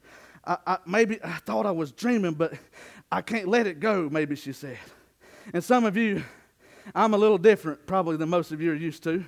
I, 0.46 0.78
maybe 0.86 1.20
I 1.24 1.34
thought 1.40 1.66
I 1.66 1.72
was 1.72 1.92
dreaming, 1.92 2.34
but 2.34 2.54
I 3.12 3.22
can't 3.22 3.48
let 3.48 3.68
it 3.68 3.80
go, 3.80 4.10
maybe 4.10 4.36
she 4.36 4.54
said. 4.54 4.78
And 5.54 5.64
some 5.64 5.86
of 5.86 5.98
you, 5.98 6.24
I'm 6.96 7.14
a 7.14 7.18
little 7.18 7.38
different 7.38 7.86
probably 7.86 8.18
than 8.18 8.30
most 8.30 8.52
of 8.52 8.62
you 8.62 8.72
are 8.72 8.76
used 8.76 9.04
to. 9.04 9.26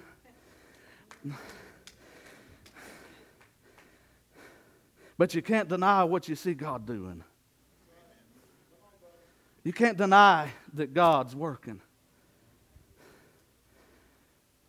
But 5.19 5.35
you 5.35 5.41
can't 5.41 5.67
deny 5.67 6.05
what 6.05 6.29
you 6.29 6.35
see 6.35 6.53
God 6.53 6.85
doing. 6.85 7.25
You 9.65 9.73
can't 9.73 9.97
deny 9.97 10.49
that 10.75 10.93
God's 10.93 11.35
working. 11.35 11.81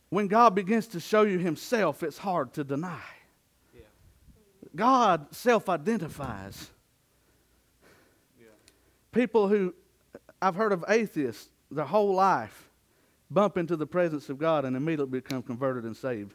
When 0.09 0.27
God 0.27 0.57
begins 0.57 0.89
to 0.89 0.99
show 0.99 1.23
you 1.23 1.39
Himself, 1.39 2.03
it's 2.03 2.19
hard 2.19 2.53
to 2.55 2.65
deny. 2.65 3.01
God 4.75 5.33
self 5.33 5.69
identifies. 5.69 6.71
People 9.13 9.47
who, 9.47 9.73
I've 10.43 10.57
heard 10.57 10.73
of 10.73 10.85
atheists, 10.89 11.49
their 11.71 11.85
whole 11.85 12.13
life 12.13 12.69
bump 13.31 13.57
into 13.57 13.77
the 13.77 13.87
presence 13.87 14.29
of 14.29 14.39
God 14.39 14.65
and 14.65 14.77
immediately 14.77 15.21
become 15.21 15.43
converted 15.43 15.85
and 15.85 15.97
saved 15.97 16.35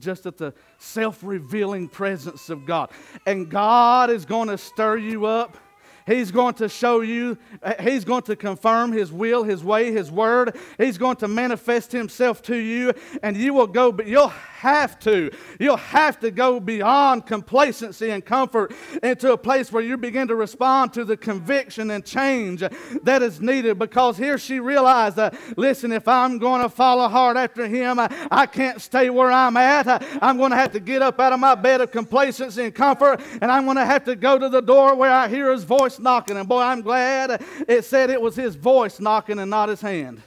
just 0.00 0.26
at 0.26 0.36
the 0.36 0.52
self 0.78 1.22
revealing 1.22 1.88
presence 1.88 2.50
of 2.50 2.66
God. 2.66 2.90
And 3.26 3.48
God 3.50 4.10
is 4.10 4.24
going 4.24 4.48
to 4.48 4.58
stir 4.58 4.98
you 4.98 5.26
up. 5.26 5.56
He's 6.06 6.30
going 6.30 6.54
to 6.54 6.68
show 6.68 7.00
you, 7.00 7.38
He's 7.80 8.04
going 8.04 8.22
to 8.22 8.36
confirm 8.36 8.92
His 8.92 9.12
will, 9.12 9.42
His 9.42 9.62
way, 9.62 9.92
His 9.92 10.10
word. 10.10 10.56
He's 10.78 10.98
going 10.98 11.16
to 11.16 11.28
manifest 11.28 11.92
Himself 11.92 12.42
to 12.42 12.56
you, 12.56 12.92
and 13.22 13.36
you 13.36 13.54
will 13.54 13.66
go, 13.66 13.92
but 13.92 14.06
you'll 14.06 14.28
have 14.28 14.98
to. 15.00 15.30
You'll 15.58 15.76
have 15.76 16.20
to 16.20 16.30
go 16.30 16.60
beyond 16.60 17.26
complacency 17.26 18.10
and 18.10 18.24
comfort 18.24 18.74
into 19.02 19.32
a 19.32 19.38
place 19.38 19.72
where 19.72 19.82
you 19.82 19.96
begin 19.96 20.28
to 20.28 20.34
respond 20.34 20.92
to 20.94 21.04
the 21.04 21.16
conviction 21.16 21.90
and 21.90 22.04
change 22.04 22.60
that 23.02 23.22
is 23.22 23.40
needed 23.40 23.78
because 23.78 24.16
here 24.16 24.36
she 24.36 24.60
realized 24.60 25.16
that, 25.16 25.34
listen, 25.56 25.92
if 25.92 26.06
I'm 26.06 26.38
going 26.38 26.62
to 26.62 26.68
follow 26.68 27.08
hard 27.08 27.36
after 27.36 27.66
him, 27.66 27.98
I, 27.98 28.28
I 28.30 28.46
can't 28.46 28.80
stay 28.80 29.08
where 29.08 29.32
I'm 29.32 29.56
at. 29.56 29.88
I, 29.88 30.04
I'm 30.20 30.36
going 30.36 30.50
to 30.50 30.56
have 30.56 30.72
to 30.72 30.80
get 30.80 31.00
up 31.00 31.18
out 31.20 31.32
of 31.32 31.40
my 31.40 31.54
bed 31.54 31.80
of 31.80 31.90
complacency 31.90 32.64
and 32.64 32.74
comfort 32.74 33.20
and 33.40 33.50
I'm 33.50 33.64
going 33.64 33.76
to 33.76 33.84
have 33.84 34.04
to 34.04 34.16
go 34.16 34.38
to 34.38 34.48
the 34.48 34.60
door 34.60 34.94
where 34.94 35.12
I 35.12 35.28
hear 35.28 35.50
his 35.52 35.64
voice 35.64 35.89
knocking. 35.98 36.36
And 36.36 36.48
boy, 36.48 36.60
I'm 36.62 36.82
glad 36.82 37.42
it 37.66 37.84
said 37.84 38.10
it 38.10 38.20
was 38.20 38.36
his 38.36 38.54
voice 38.54 39.00
knocking 39.00 39.38
and 39.38 39.50
not 39.50 39.68
his 39.68 39.80
hand. 39.80 40.22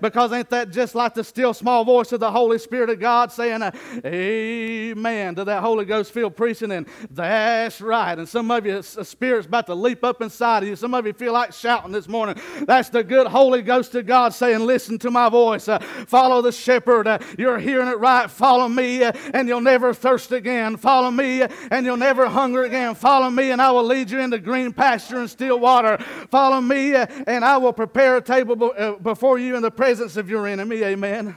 Because 0.00 0.32
ain't 0.32 0.50
that 0.50 0.70
just 0.70 0.94
like 0.94 1.14
the 1.14 1.24
still 1.24 1.54
small 1.54 1.84
voice 1.84 2.12
of 2.12 2.20
the 2.20 2.30
Holy 2.30 2.58
Spirit 2.58 2.90
of 2.90 3.00
God 3.00 3.32
saying, 3.32 3.62
uh, 3.62 3.70
Amen 4.04 5.34
to 5.34 5.44
that 5.44 5.62
Holy 5.62 5.84
Ghost 5.84 6.12
filled 6.12 6.36
preaching? 6.36 6.72
And 6.72 6.86
that's 7.10 7.80
right. 7.80 8.18
And 8.18 8.28
some 8.28 8.50
of 8.50 8.66
you, 8.66 8.78
a 8.78 8.82
spirit's 8.82 9.46
about 9.46 9.66
to 9.66 9.74
leap 9.74 10.04
up 10.04 10.22
inside 10.22 10.62
of 10.62 10.68
you. 10.68 10.76
Some 10.76 10.94
of 10.94 11.06
you 11.06 11.12
feel 11.12 11.32
like 11.32 11.52
shouting 11.52 11.92
this 11.92 12.08
morning. 12.08 12.40
That's 12.62 12.88
the 12.88 13.02
good 13.02 13.26
Holy 13.26 13.62
Ghost 13.62 13.94
of 13.94 14.06
God 14.06 14.34
saying, 14.34 14.60
Listen 14.60 14.98
to 14.98 15.10
my 15.10 15.28
voice. 15.28 15.68
Uh, 15.68 15.78
follow 15.78 16.42
the 16.42 16.52
shepherd. 16.52 17.06
Uh, 17.06 17.18
you're 17.38 17.58
hearing 17.58 17.88
it 17.88 17.98
right. 17.98 18.30
Follow 18.30 18.68
me, 18.68 19.02
uh, 19.02 19.12
and 19.34 19.48
you'll 19.48 19.60
never 19.60 19.94
thirst 19.94 20.32
again. 20.32 20.76
Follow 20.76 21.10
me, 21.10 21.42
uh, 21.42 21.48
and 21.70 21.86
you'll 21.86 21.96
never 21.96 22.28
hunger 22.28 22.64
again. 22.64 22.94
Follow 22.94 23.30
me, 23.30 23.50
and 23.50 23.60
I 23.60 23.70
will 23.70 23.84
lead 23.84 24.10
you 24.10 24.20
into 24.20 24.38
green 24.38 24.72
pasture 24.72 25.18
and 25.18 25.30
still 25.30 25.58
water. 25.58 25.98
Follow 26.30 26.60
me, 26.60 26.94
uh, 26.94 27.06
and 27.26 27.44
I 27.44 27.56
will 27.56 27.72
prepare 27.72 28.16
a 28.16 28.22
table 28.22 28.72
uh, 28.76 28.92
before 28.92 29.38
you 29.38 29.56
in 29.56 29.62
the 29.62 29.70
presence 29.78 30.16
of 30.16 30.28
your 30.28 30.44
enemy. 30.48 30.82
Amen. 30.82 31.36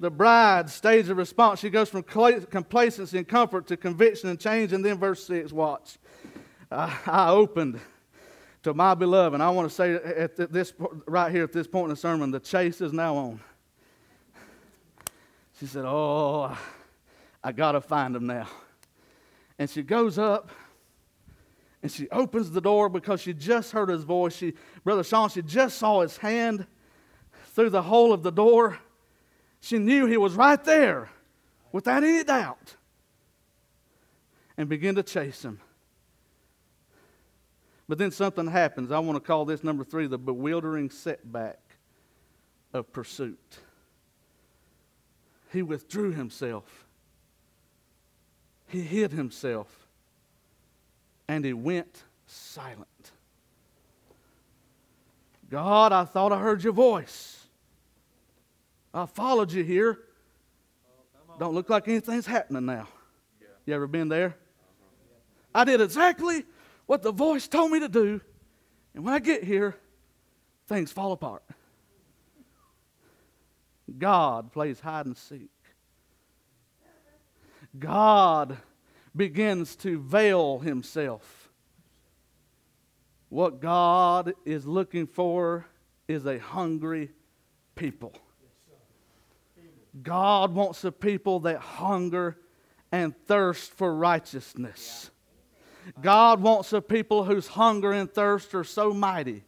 The 0.00 0.10
bride 0.10 0.68
stage 0.68 1.08
of 1.10 1.16
response. 1.16 1.60
She 1.60 1.70
goes 1.70 1.88
from 1.88 2.02
complacency 2.02 3.18
and 3.18 3.28
comfort 3.28 3.68
to 3.68 3.76
conviction 3.76 4.30
and 4.30 4.40
change. 4.40 4.72
And 4.72 4.84
then 4.84 4.98
verse 4.98 5.24
6, 5.28 5.52
watch. 5.52 5.96
I 6.72 7.28
opened 7.30 7.78
to 8.64 8.74
my 8.74 8.96
beloved. 8.96 9.34
And 9.34 9.42
I 9.44 9.50
want 9.50 9.68
to 9.70 9.74
say 9.74 9.94
at 9.94 10.52
this 10.52 10.72
right 11.06 11.30
here 11.30 11.44
at 11.44 11.52
this 11.52 11.68
point 11.68 11.84
in 11.84 11.90
the 11.90 11.96
sermon, 11.96 12.32
the 12.32 12.40
chase 12.40 12.80
is 12.80 12.92
now 12.92 13.14
on. 13.14 13.40
She 15.60 15.66
said, 15.66 15.84
Oh, 15.86 16.58
I 17.44 17.52
got 17.52 17.72
to 17.72 17.80
find 17.80 18.16
him 18.16 18.26
now. 18.26 18.48
And 19.56 19.70
she 19.70 19.84
goes 19.84 20.18
up 20.18 20.50
and 21.80 21.92
she 21.92 22.08
opens 22.10 22.50
the 22.50 22.60
door 22.60 22.88
because 22.88 23.20
she 23.20 23.32
just 23.32 23.70
heard 23.70 23.88
his 23.88 24.02
voice. 24.02 24.34
She, 24.34 24.54
Brother 24.82 25.04
Sean, 25.04 25.28
she 25.28 25.42
just 25.42 25.78
saw 25.78 26.00
his 26.00 26.16
hand 26.16 26.66
through 27.58 27.70
the 27.70 27.82
hole 27.82 28.12
of 28.12 28.22
the 28.22 28.30
door. 28.30 28.78
She 29.58 29.80
knew 29.80 30.06
he 30.06 30.16
was 30.16 30.34
right 30.34 30.62
there 30.62 31.10
without 31.72 32.04
any 32.04 32.22
doubt 32.22 32.76
and 34.56 34.68
began 34.68 34.94
to 34.94 35.02
chase 35.02 35.44
him. 35.44 35.58
But 37.88 37.98
then 37.98 38.12
something 38.12 38.46
happens. 38.46 38.92
I 38.92 39.00
want 39.00 39.16
to 39.16 39.20
call 39.20 39.44
this 39.44 39.64
number 39.64 39.82
three 39.82 40.06
the 40.06 40.18
bewildering 40.18 40.88
setback 40.88 41.58
of 42.72 42.92
pursuit. 42.92 43.58
He 45.52 45.62
withdrew 45.62 46.12
himself, 46.12 46.86
he 48.68 48.82
hid 48.82 49.10
himself, 49.10 49.88
and 51.26 51.44
he 51.44 51.54
went 51.54 52.04
silent. 52.24 53.10
God, 55.50 55.90
I 55.92 56.04
thought 56.04 56.30
I 56.30 56.38
heard 56.38 56.62
your 56.62 56.72
voice. 56.72 57.37
I 58.92 59.06
followed 59.06 59.52
you 59.52 59.62
here. 59.62 59.98
Don't 61.38 61.54
look 61.54 61.70
like 61.70 61.86
anything's 61.88 62.26
happening 62.26 62.66
now. 62.66 62.88
You 63.64 63.74
ever 63.74 63.86
been 63.86 64.08
there? 64.08 64.36
I 65.54 65.64
did 65.64 65.80
exactly 65.80 66.44
what 66.86 67.02
the 67.02 67.12
voice 67.12 67.48
told 67.48 67.70
me 67.70 67.80
to 67.80 67.88
do, 67.88 68.20
and 68.94 69.04
when 69.04 69.12
I 69.12 69.18
get 69.18 69.44
here, 69.44 69.76
things 70.66 70.90
fall 70.90 71.12
apart. 71.12 71.42
God 73.98 74.52
plays 74.52 74.80
hide 74.80 75.06
and 75.06 75.16
seek. 75.16 75.50
God 77.78 78.56
begins 79.14 79.76
to 79.76 79.98
veil 79.98 80.58
himself. 80.58 81.50
What 83.28 83.60
God 83.60 84.32
is 84.46 84.66
looking 84.66 85.06
for 85.06 85.66
is 86.06 86.24
a 86.24 86.38
hungry 86.38 87.10
people. 87.74 88.14
God 90.02 90.54
wants 90.54 90.84
a 90.84 90.92
people 90.92 91.40
that 91.40 91.58
hunger 91.58 92.38
and 92.92 93.14
thirst 93.26 93.72
for 93.72 93.94
righteousness. 93.94 95.10
God 96.00 96.40
wants 96.40 96.72
a 96.72 96.80
people 96.80 97.24
whose 97.24 97.48
hunger 97.48 97.92
and 97.92 98.12
thirst 98.12 98.54
are 98.54 98.64
so 98.64 98.92
mighty 98.92 99.44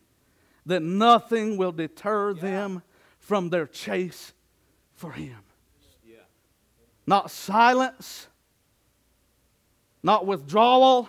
that 0.66 0.82
nothing 0.82 1.56
will 1.56 1.72
deter 1.72 2.32
them 2.32 2.82
from 3.18 3.50
their 3.50 3.66
chase 3.66 4.32
for 4.94 5.12
Him. 5.12 5.38
Not 7.06 7.30
silence, 7.30 8.28
not 10.02 10.26
withdrawal, 10.26 11.08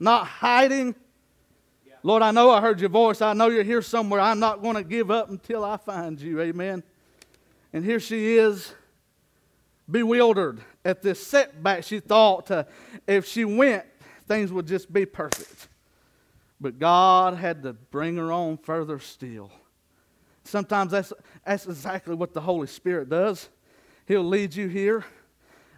not 0.00 0.26
hiding. 0.26 0.94
Lord, 2.02 2.22
I 2.22 2.30
know 2.32 2.50
I 2.50 2.60
heard 2.60 2.80
your 2.80 2.88
voice. 2.88 3.20
I 3.20 3.32
know 3.32 3.48
you're 3.48 3.62
here 3.62 3.82
somewhere. 3.82 4.20
I'm 4.20 4.40
not 4.40 4.62
going 4.62 4.74
to 4.74 4.82
give 4.82 5.10
up 5.10 5.30
until 5.30 5.64
I 5.64 5.76
find 5.76 6.20
you. 6.20 6.40
Amen. 6.40 6.82
And 7.72 7.84
here 7.84 8.00
she 8.00 8.36
is, 8.36 8.74
bewildered 9.90 10.60
at 10.84 11.02
this 11.02 11.24
setback. 11.24 11.84
She 11.84 12.00
thought 12.00 12.50
uh, 12.50 12.64
if 13.06 13.26
she 13.26 13.44
went, 13.44 13.84
things 14.26 14.52
would 14.52 14.66
just 14.66 14.92
be 14.92 15.06
perfect. 15.06 15.68
But 16.60 16.78
God 16.78 17.34
had 17.34 17.62
to 17.64 17.72
bring 17.72 18.16
her 18.16 18.30
on 18.30 18.56
further 18.56 18.98
still. 18.98 19.50
Sometimes 20.44 20.92
that's, 20.92 21.12
that's 21.44 21.66
exactly 21.66 22.14
what 22.14 22.32
the 22.32 22.40
Holy 22.40 22.66
Spirit 22.66 23.08
does. 23.08 23.48
He'll 24.06 24.24
lead 24.24 24.54
you 24.54 24.68
here. 24.68 25.04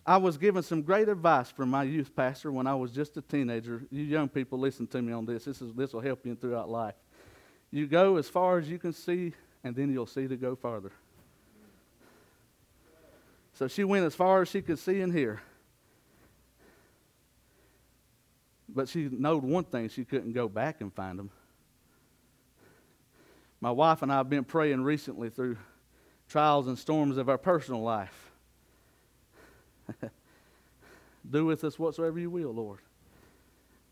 I 0.06 0.18
was 0.18 0.36
given 0.36 0.62
some 0.62 0.82
great 0.82 1.08
advice 1.08 1.50
from 1.50 1.70
my 1.70 1.82
youth 1.82 2.14
pastor 2.14 2.52
when 2.52 2.66
I 2.66 2.74
was 2.74 2.90
just 2.90 3.16
a 3.16 3.22
teenager. 3.22 3.82
You 3.90 4.02
young 4.02 4.28
people, 4.28 4.58
listen 4.58 4.86
to 4.88 5.00
me 5.00 5.12
on 5.12 5.24
this. 5.24 5.46
This, 5.46 5.62
is, 5.62 5.72
this 5.72 5.92
will 5.94 6.00
help 6.00 6.26
you 6.26 6.34
throughout 6.34 6.68
life. 6.68 6.94
You 7.70 7.86
go 7.86 8.16
as 8.16 8.28
far 8.28 8.58
as 8.58 8.68
you 8.68 8.78
can 8.78 8.92
see, 8.92 9.32
and 9.62 9.74
then 9.74 9.90
you'll 9.90 10.06
see 10.06 10.28
to 10.28 10.36
go 10.36 10.54
farther. 10.54 10.92
So 13.54 13.68
she 13.68 13.84
went 13.84 14.04
as 14.04 14.14
far 14.14 14.42
as 14.42 14.48
she 14.48 14.62
could 14.62 14.78
see 14.78 15.00
and 15.00 15.12
hear. 15.12 15.40
But 18.68 18.88
she 18.88 19.08
knowed 19.10 19.44
one 19.44 19.64
thing 19.64 19.88
she 19.88 20.04
couldn't 20.04 20.32
go 20.32 20.48
back 20.48 20.80
and 20.80 20.92
find 20.92 21.18
them. 21.18 21.30
My 23.60 23.70
wife 23.70 24.02
and 24.02 24.12
I 24.12 24.16
have 24.16 24.28
been 24.28 24.44
praying 24.44 24.82
recently 24.82 25.30
through 25.30 25.56
trials 26.28 26.66
and 26.66 26.76
storms 26.76 27.16
of 27.16 27.28
our 27.28 27.38
personal 27.38 27.82
life. 27.82 28.32
Do 31.30 31.46
with 31.46 31.62
us 31.62 31.78
whatsoever 31.78 32.18
you 32.18 32.30
will, 32.30 32.52
Lord. 32.52 32.80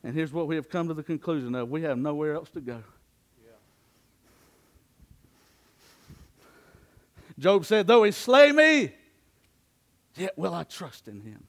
And 0.03 0.14
here's 0.14 0.33
what 0.33 0.48
we 0.48 0.57
have 0.57 0.68
come 0.68 0.88
to 0.88 0.94
the 0.94 1.05
conclusion 1.05 1.55
of 1.55 1.70
we 1.70 1.83
have 1.83 1.96
nowhere 1.96 2.35
else 2.35 2.51
to 2.51 2.61
go. 2.61 2.83
Job 7.38 7.64
said, 7.64 7.87
Though 7.87 8.03
he 8.03 8.11
slay 8.11 8.53
me, 8.53 8.92
Yet 10.16 10.37
will 10.37 10.55
I 10.55 10.64
trust 10.64 11.09
in 11.09 11.20
him. 11.20 11.44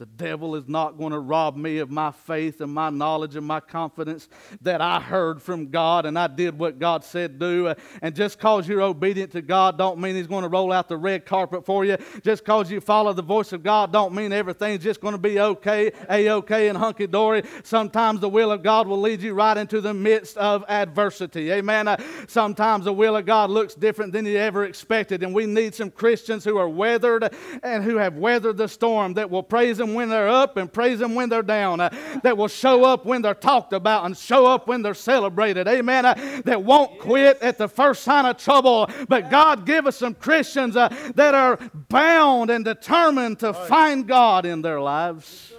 The 0.00 0.06
devil 0.06 0.56
is 0.56 0.66
not 0.66 0.96
going 0.96 1.12
to 1.12 1.18
rob 1.18 1.58
me 1.58 1.76
of 1.76 1.90
my 1.90 2.10
faith 2.10 2.62
and 2.62 2.72
my 2.72 2.88
knowledge 2.88 3.36
and 3.36 3.46
my 3.46 3.60
confidence 3.60 4.30
that 4.62 4.80
I 4.80 4.98
heard 4.98 5.42
from 5.42 5.68
God 5.68 6.06
and 6.06 6.18
I 6.18 6.26
did 6.26 6.58
what 6.58 6.78
God 6.78 7.04
said 7.04 7.38
do. 7.38 7.74
And 8.00 8.16
just 8.16 8.38
because 8.38 8.66
you're 8.66 8.80
obedient 8.80 9.32
to 9.32 9.42
God 9.42 9.76
don't 9.76 9.98
mean 9.98 10.16
He's 10.16 10.26
going 10.26 10.40
to 10.40 10.48
roll 10.48 10.72
out 10.72 10.88
the 10.88 10.96
red 10.96 11.26
carpet 11.26 11.66
for 11.66 11.84
you. 11.84 11.98
Just 12.22 12.44
because 12.44 12.70
you 12.70 12.80
follow 12.80 13.12
the 13.12 13.20
voice 13.20 13.52
of 13.52 13.62
God 13.62 13.92
don't 13.92 14.14
mean 14.14 14.32
everything's 14.32 14.82
just 14.82 15.02
going 15.02 15.12
to 15.12 15.20
be 15.20 15.38
okay, 15.38 15.92
a-okay, 16.08 16.68
and 16.68 16.78
hunky-dory. 16.78 17.42
Sometimes 17.62 18.20
the 18.20 18.28
will 18.30 18.52
of 18.52 18.62
God 18.62 18.88
will 18.88 19.02
lead 19.02 19.20
you 19.20 19.34
right 19.34 19.58
into 19.58 19.82
the 19.82 19.92
midst 19.92 20.38
of 20.38 20.64
adversity. 20.66 21.52
Amen. 21.52 21.88
Uh, 21.88 21.98
sometimes 22.26 22.86
the 22.86 22.92
will 22.94 23.16
of 23.16 23.26
God 23.26 23.50
looks 23.50 23.74
different 23.74 24.14
than 24.14 24.24
you 24.24 24.38
ever 24.38 24.64
expected. 24.64 25.22
And 25.22 25.34
we 25.34 25.44
need 25.44 25.74
some 25.74 25.90
Christians 25.90 26.42
who 26.42 26.56
are 26.56 26.70
weathered 26.70 27.34
and 27.62 27.84
who 27.84 27.98
have 27.98 28.16
weathered 28.16 28.56
the 28.56 28.66
storm 28.66 29.12
that 29.12 29.28
will 29.28 29.42
praise 29.42 29.78
Him 29.78 29.89
when 29.94 30.08
they're 30.08 30.28
up 30.28 30.56
and 30.56 30.72
praise 30.72 30.98
them 30.98 31.14
when 31.14 31.28
they're 31.28 31.42
down, 31.42 31.80
uh, 31.80 31.90
that 32.22 32.36
will 32.36 32.48
show 32.48 32.84
up 32.84 33.04
when 33.04 33.22
they're 33.22 33.34
talked 33.34 33.72
about 33.72 34.04
and 34.04 34.16
show 34.16 34.46
up 34.46 34.66
when 34.66 34.82
they're 34.82 34.94
celebrated. 34.94 35.68
Amen. 35.68 36.04
Uh, 36.04 36.42
that 36.44 36.62
won't 36.62 36.98
quit 36.98 37.40
at 37.42 37.58
the 37.58 37.68
first 37.68 38.02
sign 38.02 38.26
of 38.26 38.36
trouble. 38.36 38.88
But 39.08 39.30
God 39.30 39.66
give 39.66 39.86
us 39.86 39.96
some 39.96 40.14
Christians 40.14 40.76
uh, 40.76 40.88
that 41.14 41.34
are 41.34 41.58
bound 41.88 42.50
and 42.50 42.64
determined 42.64 43.40
to 43.40 43.52
find 43.52 44.06
God 44.06 44.46
in 44.46 44.62
their 44.62 44.80
lives. 44.80 45.52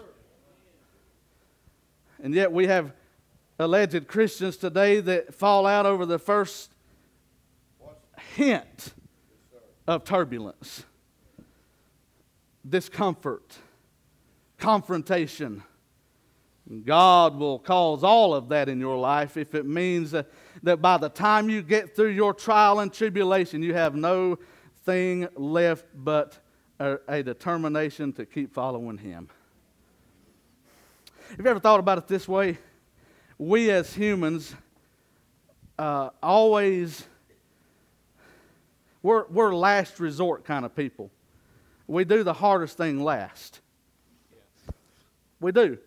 And 2.23 2.33
yet 2.33 2.51
we 2.51 2.67
have 2.67 2.93
alleged 3.57 4.07
Christians 4.07 4.57
today 4.57 4.99
that 5.01 5.33
fall 5.33 5.65
out 5.65 5.85
over 5.85 6.05
the 6.05 6.19
first 6.19 6.71
hint 8.35 8.93
of 9.87 10.03
turbulence, 10.03 10.85
discomfort 12.67 13.57
confrontation. 14.61 15.63
God 16.85 17.35
will 17.35 17.59
cause 17.59 18.03
all 18.03 18.33
of 18.33 18.47
that 18.49 18.69
in 18.69 18.79
your 18.79 18.95
life 18.97 19.35
if 19.35 19.55
it 19.55 19.65
means 19.65 20.11
that, 20.11 20.27
that 20.63 20.81
by 20.81 20.95
the 20.97 21.09
time 21.09 21.49
you 21.49 21.61
get 21.61 21.95
through 21.95 22.11
your 22.11 22.33
trial 22.33 22.79
and 22.79 22.93
tribulation, 22.93 23.61
you 23.61 23.73
have 23.73 23.95
no 23.95 24.37
thing 24.85 25.27
left 25.35 25.85
but 25.93 26.39
a, 26.79 26.97
a 27.09 27.23
determination 27.23 28.13
to 28.13 28.25
keep 28.25 28.53
following 28.53 28.97
Him. 28.97 29.27
Have 31.31 31.39
you 31.39 31.47
ever 31.47 31.59
thought 31.59 31.79
about 31.79 31.97
it 31.97 32.07
this 32.07 32.27
way? 32.27 32.57
We 33.37 33.69
as 33.71 33.93
humans 33.93 34.55
uh, 35.77 36.11
always 36.21 37.05
We're, 39.03 39.25
we're 39.29 39.55
last 39.55 39.99
resort 39.99 40.45
kind 40.45 40.63
of 40.63 40.75
people. 40.75 41.09
We 41.87 42.05
do 42.05 42.23
the 42.23 42.33
hardest 42.33 42.77
thing 42.77 43.03
last. 43.03 43.61
We 45.41 45.51
do. 45.51 45.77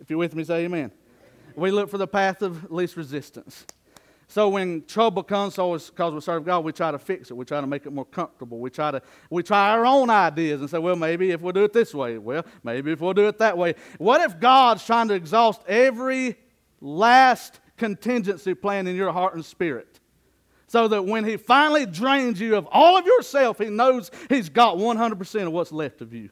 If 0.00 0.10
you're 0.10 0.18
with 0.18 0.34
me, 0.34 0.42
say 0.42 0.64
amen. 0.64 0.90
We 1.54 1.70
look 1.70 1.88
for 1.88 1.98
the 1.98 2.08
path 2.08 2.42
of 2.42 2.70
least 2.72 2.96
resistance. 2.96 3.66
So 4.28 4.48
when 4.48 4.84
trouble 4.86 5.22
comes, 5.22 5.54
because 5.54 6.12
we 6.12 6.20
serve 6.20 6.44
God, 6.44 6.64
we 6.64 6.72
try 6.72 6.90
to 6.90 6.98
fix 6.98 7.30
it. 7.30 7.34
We 7.34 7.44
try 7.44 7.60
to 7.60 7.66
make 7.66 7.86
it 7.86 7.92
more 7.92 8.04
comfortable. 8.04 8.58
We 8.58 8.70
try 8.70 8.90
to 8.90 9.00
we 9.30 9.42
try 9.42 9.70
our 9.70 9.86
own 9.86 10.10
ideas 10.10 10.60
and 10.60 10.68
say, 10.68 10.78
well, 10.78 10.96
maybe 10.96 11.30
if 11.30 11.40
we'll 11.40 11.52
do 11.52 11.62
it 11.62 11.72
this 11.72 11.94
way, 11.94 12.18
well, 12.18 12.44
maybe 12.64 12.90
if 12.90 13.00
we'll 13.00 13.14
do 13.14 13.28
it 13.28 13.38
that 13.38 13.56
way. 13.56 13.74
What 13.98 14.20
if 14.22 14.40
God's 14.40 14.84
trying 14.84 15.08
to 15.08 15.14
exhaust 15.14 15.62
every 15.68 16.36
last 16.80 17.60
contingency 17.76 18.54
plan 18.54 18.88
in 18.88 18.96
your 18.96 19.12
heart 19.12 19.34
and 19.34 19.44
spirit? 19.44 20.00
So 20.66 20.88
that 20.88 21.04
when 21.04 21.24
He 21.24 21.36
finally 21.36 21.86
drains 21.86 22.40
you 22.40 22.56
of 22.56 22.66
all 22.72 22.98
of 22.98 23.06
yourself, 23.06 23.58
He 23.58 23.66
knows 23.66 24.10
He's 24.28 24.48
got 24.48 24.76
100% 24.76 25.46
of 25.46 25.52
what's 25.52 25.70
left 25.70 26.00
of 26.00 26.12
you. 26.12 26.30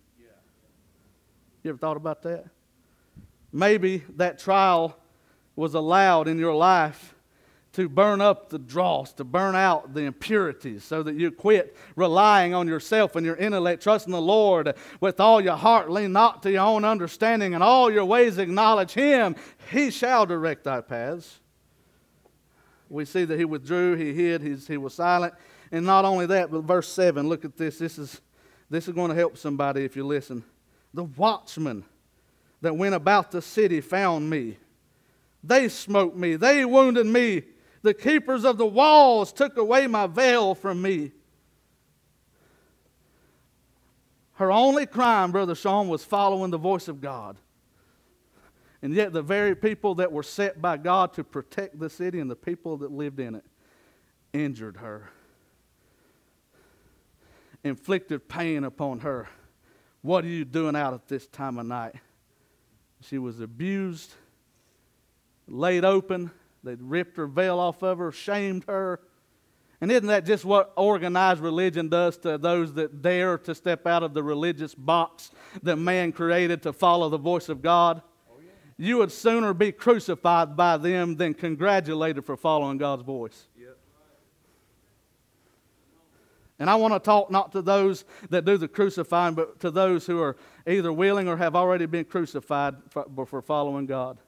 You 1.62 1.70
ever 1.70 1.78
thought 1.78 1.96
about 1.96 2.22
that? 2.22 2.44
Maybe 3.54 4.02
that 4.16 4.40
trial 4.40 4.98
was 5.54 5.74
allowed 5.74 6.26
in 6.26 6.40
your 6.40 6.56
life 6.56 7.14
to 7.74 7.88
burn 7.88 8.20
up 8.20 8.50
the 8.50 8.58
dross, 8.58 9.12
to 9.12 9.22
burn 9.22 9.54
out 9.54 9.94
the 9.94 10.00
impurities, 10.02 10.82
so 10.82 11.04
that 11.04 11.14
you 11.14 11.30
quit 11.30 11.76
relying 11.94 12.52
on 12.52 12.66
yourself 12.66 13.14
and 13.14 13.24
your 13.24 13.36
intellect, 13.36 13.80
trusting 13.80 14.12
the 14.12 14.20
Lord 14.20 14.74
with 15.00 15.20
all 15.20 15.40
your 15.40 15.54
heart, 15.54 15.88
lean 15.88 16.10
not 16.10 16.42
to 16.42 16.50
your 16.50 16.62
own 16.62 16.84
understanding, 16.84 17.54
and 17.54 17.62
all 17.62 17.92
your 17.92 18.04
ways 18.04 18.38
acknowledge 18.38 18.90
Him. 18.90 19.36
He 19.70 19.92
shall 19.92 20.26
direct 20.26 20.64
thy 20.64 20.80
paths. 20.80 21.38
We 22.88 23.04
see 23.04 23.24
that 23.24 23.38
he 23.38 23.44
withdrew, 23.44 23.94
he 23.94 24.12
hid, 24.14 24.42
he 24.42 24.76
was 24.76 24.94
silent. 24.94 25.34
And 25.70 25.86
not 25.86 26.04
only 26.04 26.26
that, 26.26 26.50
but 26.50 26.62
verse 26.62 26.88
7, 26.88 27.28
look 27.28 27.44
at 27.44 27.56
this. 27.56 27.78
This 27.78 27.98
is, 27.98 28.20
this 28.68 28.88
is 28.88 28.94
going 28.94 29.10
to 29.10 29.16
help 29.16 29.38
somebody 29.38 29.84
if 29.84 29.96
you 29.96 30.04
listen. 30.04 30.44
The 30.92 31.04
watchmen 31.04 31.84
that 32.64 32.76
went 32.76 32.94
about 32.94 33.30
the 33.30 33.40
city 33.40 33.80
found 33.80 34.28
me. 34.28 34.58
They 35.42 35.68
smote 35.68 36.16
me, 36.16 36.36
they 36.36 36.64
wounded 36.64 37.06
me 37.06 37.44
the 37.84 37.92
keepers 37.92 38.46
of 38.46 38.56
the 38.56 38.66
walls 38.66 39.30
took 39.30 39.58
away 39.58 39.86
my 39.86 40.06
veil 40.06 40.54
from 40.54 40.80
me. 40.80 41.12
Her 44.36 44.50
only 44.50 44.86
crime, 44.86 45.32
Brother 45.32 45.54
Sean, 45.54 45.88
was 45.88 46.02
following 46.02 46.50
the 46.50 46.56
voice 46.56 46.88
of 46.88 47.02
God. 47.02 47.36
And 48.80 48.94
yet, 48.94 49.12
the 49.12 49.20
very 49.20 49.54
people 49.54 49.96
that 49.96 50.10
were 50.10 50.22
set 50.22 50.62
by 50.62 50.78
God 50.78 51.12
to 51.12 51.24
protect 51.24 51.78
the 51.78 51.90
city 51.90 52.20
and 52.20 52.30
the 52.30 52.36
people 52.36 52.78
that 52.78 52.90
lived 52.90 53.20
in 53.20 53.34
it 53.34 53.44
injured 54.32 54.78
her, 54.78 55.10
inflicted 57.62 58.28
pain 58.30 58.64
upon 58.64 59.00
her. 59.00 59.28
What 60.00 60.24
are 60.24 60.28
you 60.28 60.46
doing 60.46 60.74
out 60.74 60.94
at 60.94 61.06
this 61.06 61.26
time 61.26 61.58
of 61.58 61.66
night? 61.66 61.96
She 63.08 63.18
was 63.18 63.40
abused, 63.40 64.14
laid 65.46 65.84
open, 65.84 66.30
They'd 66.64 66.80
ripped 66.80 67.18
her 67.18 67.26
veil 67.26 67.60
off 67.60 67.82
of 67.82 67.98
her, 67.98 68.10
shamed 68.10 68.64
her. 68.66 69.00
And 69.80 69.92
isn't 69.92 70.06
that 70.06 70.24
just 70.24 70.46
what 70.46 70.72
organized 70.76 71.40
religion 71.40 71.90
does 71.90 72.16
to 72.18 72.38
those 72.38 72.72
that 72.74 73.02
dare 73.02 73.36
to 73.38 73.54
step 73.54 73.86
out 73.86 74.02
of 74.02 74.14
the 74.14 74.22
religious 74.22 74.74
box 74.74 75.30
that 75.62 75.76
man 75.76 76.10
created 76.10 76.62
to 76.62 76.72
follow 76.72 77.10
the 77.10 77.18
voice 77.18 77.50
of 77.50 77.60
God? 77.60 78.00
You 78.76 78.98
would 78.98 79.12
sooner 79.12 79.54
be 79.54 79.70
crucified 79.70 80.56
by 80.56 80.78
them 80.78 81.16
than 81.16 81.34
congratulated 81.34 82.24
for 82.24 82.36
following 82.36 82.78
God's 82.78 83.02
voice. 83.02 83.46
Yep. 83.56 83.76
And 86.58 86.70
I 86.70 86.74
want 86.76 86.94
to 86.94 86.98
talk 86.98 87.30
not 87.30 87.52
to 87.52 87.62
those 87.62 88.04
that 88.30 88.44
do 88.44 88.56
the 88.56 88.66
crucifying, 88.66 89.34
but 89.34 89.60
to 89.60 89.70
those 89.70 90.06
who 90.06 90.20
are 90.20 90.36
either 90.66 90.92
willing 90.92 91.28
or 91.28 91.36
have 91.36 91.54
already 91.54 91.86
been 91.86 92.04
crucified 92.04 92.74
for, 92.90 93.42
following 93.42 93.86
God. 93.86 94.18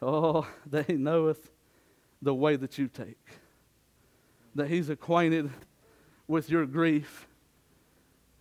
Oh, 0.00 0.46
that 0.66 0.86
he 0.86 0.94
knoweth 0.94 1.50
the 2.22 2.34
way 2.34 2.56
that 2.56 2.78
you 2.78 2.88
take. 2.88 3.18
That 4.54 4.68
he's 4.68 4.88
acquainted 4.88 5.50
with 6.28 6.48
your 6.48 6.66
grief. 6.66 7.26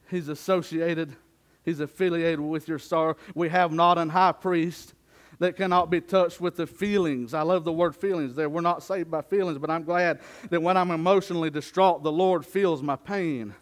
He's 0.10 0.28
associated, 0.28 1.16
he's 1.64 1.80
affiliated 1.80 2.40
with 2.40 2.68
your 2.68 2.80
sorrow. 2.80 3.16
We 3.34 3.50
have 3.50 3.72
not 3.72 3.98
an 3.98 4.10
high 4.10 4.34
priest 4.34 4.94
that 5.40 5.56
cannot 5.56 5.90
be 5.90 6.00
touched 6.00 6.40
with 6.40 6.56
the 6.56 6.68
feelings. 6.68 7.34
I 7.34 7.42
love 7.42 7.64
the 7.64 7.74
word 7.74 7.96
feelings 7.96 8.36
there. 8.36 8.48
We're 8.48 8.62
not 8.62 8.84
saved 8.84 9.10
by 9.10 9.22
feelings, 9.22 9.58
but 9.58 9.70
I'm 9.70 9.84
glad 9.84 10.20
that 10.50 10.62
when 10.62 10.78
I'm 10.78 10.92
emotionally 10.92 11.50
distraught, 11.50 12.04
the 12.04 12.12
Lord 12.12 12.46
feels 12.46 12.84
my 12.84 12.96
pain. 12.96 13.56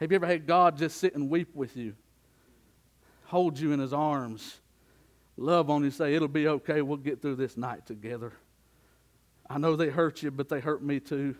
Have 0.00 0.10
you 0.10 0.16
ever 0.16 0.26
had 0.26 0.46
God 0.46 0.76
just 0.76 0.98
sit 0.98 1.14
and 1.14 1.30
weep 1.30 1.54
with 1.54 1.76
you? 1.76 1.94
Hold 3.26 3.58
you 3.58 3.72
in 3.72 3.80
his 3.80 3.92
arms 3.92 4.60
love 5.36 5.70
on 5.70 5.84
you 5.84 5.90
say, 5.90 6.14
It'll 6.14 6.28
be 6.28 6.48
okay. 6.48 6.82
We'll 6.82 6.96
get 6.96 7.20
through 7.20 7.36
this 7.36 7.56
night 7.56 7.86
together. 7.86 8.32
I 9.48 9.58
know 9.58 9.76
they 9.76 9.88
hurt 9.88 10.22
you, 10.22 10.30
but 10.30 10.48
they 10.48 10.60
hurt 10.60 10.82
me 10.82 11.00
too. 11.00 11.34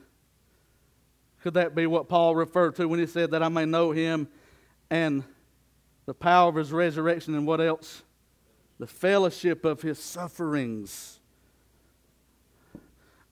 Could 1.43 1.55
that 1.55 1.75
be 1.75 1.87
what 1.87 2.09
Paul 2.09 2.35
referred 2.35 2.77
to 2.77 2.87
when 2.87 2.99
he 2.99 3.07
said 3.07 3.31
that 3.33 3.43
I 3.43 3.49
may 3.49 3.67
know 3.67 3.93
him 3.93 4.29
and 4.91 5.25
the 6.07 6.15
power 6.15 6.49
of 6.49 6.55
his 6.55 6.73
resurrection 6.73 7.35
and 7.35 7.47
what 7.47 7.61
else? 7.61 8.03
The 8.79 8.87
fellowship 8.87 9.65
of 9.65 9.83
his 9.83 9.99
sufferings. 9.99 11.21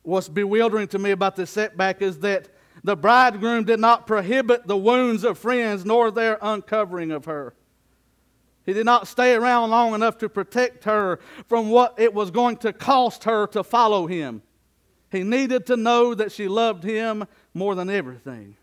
What's 0.02 0.28
bewildering 0.28 0.88
to 0.88 0.98
me 0.98 1.10
about 1.10 1.36
this 1.36 1.50
setback 1.50 2.02
is 2.02 2.18
that 2.20 2.48
the 2.84 2.96
bridegroom 2.96 3.64
did 3.64 3.80
not 3.80 4.06
prohibit 4.06 4.66
the 4.66 4.76
wounds 4.76 5.24
of 5.24 5.38
friends 5.38 5.84
nor 5.84 6.10
their 6.10 6.38
uncovering 6.42 7.10
of 7.10 7.26
her. 7.26 7.54
He 8.64 8.72
did 8.72 8.86
not 8.86 9.08
stay 9.08 9.34
around 9.34 9.70
long 9.70 9.94
enough 9.94 10.18
to 10.18 10.28
protect 10.28 10.84
her 10.84 11.18
from 11.48 11.70
what 11.70 11.94
it 11.98 12.14
was 12.14 12.30
going 12.30 12.58
to 12.58 12.72
cost 12.72 13.24
her 13.24 13.46
to 13.48 13.64
follow 13.64 14.06
him. 14.06 14.42
He 15.10 15.24
needed 15.24 15.66
to 15.66 15.76
know 15.76 16.14
that 16.14 16.32
she 16.32 16.48
loved 16.48 16.84
him 16.84 17.26
more 17.54 17.74
than 17.74 17.90
everything. 17.90 18.56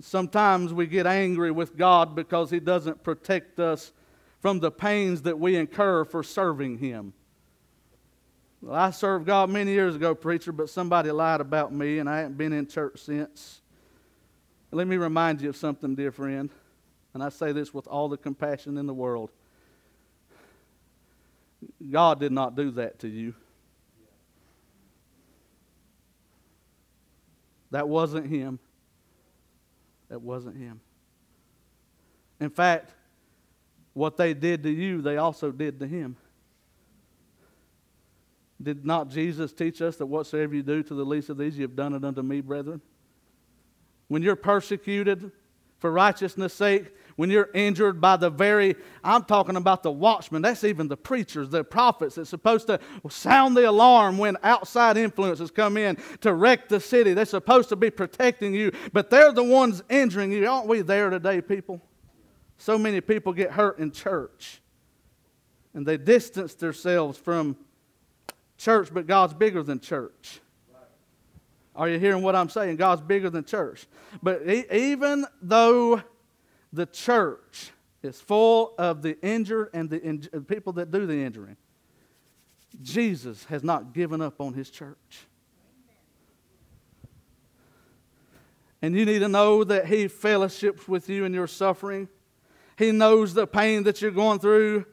Sometimes 0.00 0.72
we 0.72 0.86
get 0.86 1.06
angry 1.06 1.50
with 1.50 1.76
God 1.76 2.14
because 2.14 2.50
he 2.50 2.60
doesn't 2.60 3.02
protect 3.02 3.58
us 3.60 3.92
from 4.40 4.60
the 4.60 4.70
pains 4.70 5.22
that 5.22 5.38
we 5.38 5.56
incur 5.56 6.04
for 6.04 6.22
serving 6.22 6.78
him. 6.78 7.12
Well, 8.62 8.74
I 8.74 8.90
served 8.90 9.26
God 9.26 9.50
many 9.50 9.72
years 9.72 9.96
ago, 9.96 10.14
preacher, 10.14 10.52
but 10.52 10.68
somebody 10.68 11.10
lied 11.10 11.40
about 11.40 11.72
me 11.72 11.98
and 11.98 12.08
I 12.08 12.18
haven't 12.18 12.36
been 12.36 12.52
in 12.52 12.66
church 12.66 13.00
since. 13.00 13.60
Let 14.70 14.86
me 14.86 14.96
remind 14.96 15.40
you 15.40 15.48
of 15.48 15.56
something, 15.56 15.94
dear 15.94 16.12
friend 16.12 16.50
and 17.14 17.22
I 17.22 17.28
say 17.28 17.52
this 17.52 17.74
with 17.74 17.86
all 17.86 18.08
the 18.08 18.16
compassion 18.16 18.76
in 18.78 18.86
the 18.86 18.94
world 18.94 19.30
God 21.90 22.20
did 22.20 22.32
not 22.32 22.56
do 22.56 22.70
that 22.72 23.00
to 23.00 23.08
you. 23.08 23.34
That 27.70 27.86
wasn't 27.86 28.26
Him. 28.26 28.58
That 30.08 30.22
wasn't 30.22 30.56
Him. 30.56 30.80
In 32.40 32.48
fact, 32.48 32.94
what 33.92 34.16
they 34.16 34.32
did 34.32 34.62
to 34.62 34.70
you, 34.70 35.02
they 35.02 35.18
also 35.18 35.52
did 35.52 35.80
to 35.80 35.86
Him. 35.86 36.16
Did 38.62 38.84
not 38.84 39.08
Jesus 39.08 39.52
teach 39.52 39.80
us 39.80 39.96
that 39.96 40.06
whatsoever 40.06 40.54
you 40.54 40.62
do 40.62 40.82
to 40.82 40.94
the 40.94 41.04
least 41.04 41.30
of 41.30 41.38
these, 41.38 41.56
you 41.56 41.62
have 41.62 41.76
done 41.76 41.94
it 41.94 42.04
unto 42.04 42.22
me, 42.22 42.40
brethren? 42.40 42.80
When 44.08 44.22
you're 44.22 44.36
persecuted 44.36 45.32
for 45.78 45.90
righteousness' 45.90 46.52
sake, 46.52 46.92
when 47.16 47.30
you're 47.30 47.50
injured 47.54 48.00
by 48.00 48.16
the 48.16 48.28
very, 48.28 48.76
I'm 49.02 49.24
talking 49.24 49.56
about 49.56 49.82
the 49.82 49.90
watchmen, 49.90 50.42
that's 50.42 50.64
even 50.64 50.88
the 50.88 50.96
preachers, 50.96 51.48
the 51.48 51.64
prophets 51.64 52.16
that's 52.16 52.28
supposed 52.28 52.66
to 52.66 52.80
sound 53.08 53.56
the 53.56 53.68
alarm 53.68 54.18
when 54.18 54.36
outside 54.42 54.96
influences 54.96 55.50
come 55.50 55.76
in 55.76 55.96
to 56.20 56.34
wreck 56.34 56.68
the 56.68 56.80
city. 56.80 57.14
They're 57.14 57.24
supposed 57.24 57.70
to 57.70 57.76
be 57.76 57.90
protecting 57.90 58.54
you, 58.54 58.72
but 58.92 59.10
they're 59.10 59.32
the 59.32 59.44
ones 59.44 59.82
injuring 59.88 60.32
you. 60.32 60.46
Aren't 60.46 60.66
we 60.66 60.82
there 60.82 61.08
today, 61.08 61.40
people? 61.40 61.80
So 62.58 62.76
many 62.78 63.00
people 63.00 63.32
get 63.32 63.52
hurt 63.52 63.78
in 63.78 63.90
church 63.90 64.60
and 65.72 65.86
they 65.86 65.96
distance 65.96 66.54
themselves 66.54 67.16
from 67.16 67.56
church, 68.60 68.92
but 68.92 69.06
God's 69.06 69.34
bigger 69.34 69.62
than 69.62 69.80
church. 69.80 70.40
Are 71.74 71.88
you 71.88 71.98
hearing 71.98 72.22
what 72.22 72.36
I'm 72.36 72.48
saying? 72.48 72.76
God's 72.76 73.00
bigger 73.00 73.30
than 73.30 73.44
church. 73.44 73.86
But 74.22 74.42
even 74.46 75.24
though 75.40 76.02
the 76.72 76.86
church 76.86 77.70
is 78.02 78.20
full 78.20 78.74
of 78.78 79.02
the 79.02 79.20
injured 79.20 79.70
and 79.72 79.90
the 79.90 80.00
in, 80.00 80.20
people 80.46 80.72
that 80.74 80.90
do 80.90 81.06
the 81.06 81.24
injuring. 81.24 81.56
Jesus 82.82 83.44
has 83.44 83.62
not 83.62 83.92
given 83.92 84.20
up 84.20 84.40
on 84.40 84.54
his 84.54 84.70
church. 84.70 85.26
And 88.82 88.96
you 88.96 89.04
need 89.04 89.18
to 89.18 89.28
know 89.28 89.64
that 89.64 89.86
he 89.86 90.08
fellowships 90.08 90.88
with 90.88 91.08
you 91.08 91.24
in 91.24 91.34
your 91.34 91.46
suffering. 91.46 92.08
He 92.78 92.92
knows 92.92 93.34
the 93.34 93.46
pain 93.46 93.82
that 93.82 94.00
you're 94.00 94.10
going 94.10 94.38
through. 94.38 94.86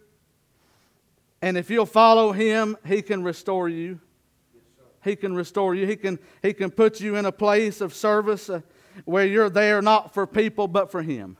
And 1.41 1.58
if 1.58 1.69
you'll 1.69 1.86
follow 1.86 2.32
him, 2.32 2.78
he 2.86 3.02
can 3.02 3.23
restore 3.23 3.69
you. 3.69 4.00
He 5.04 5.15
can 5.15 5.36
restore 5.36 5.73
you. 5.73 5.86
He 5.86 5.95
can, 5.95 6.19
he 6.41 6.54
can 6.54 6.69
put 6.69 7.00
you 7.00 7.15
in 7.15 7.26
a 7.26 7.32
place 7.32 7.80
of 7.80 7.93
service 7.93 8.50
uh, 8.50 8.62
where 9.06 9.26
you're 9.26 9.50
there 9.50 9.82
not 9.82 10.13
for 10.13 10.28
people 10.28 10.67
but 10.67 10.91
for 10.91 11.02
Him. 11.02 11.38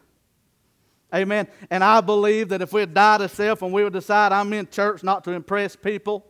Amen. 1.14 1.48
And 1.70 1.84
I 1.84 2.02
believe 2.02 2.50
that 2.50 2.62
if 2.62 2.74
we 2.74 2.86
die 2.86 3.18
to 3.18 3.30
self 3.30 3.62
and 3.62 3.74
we 3.74 3.84
would 3.84 3.94
decide 3.94 4.32
I'm 4.32 4.52
in 4.54 4.68
church 4.68 5.04
not 5.04 5.24
to 5.26 5.32
impress 5.32 5.76
people, 5.76 6.26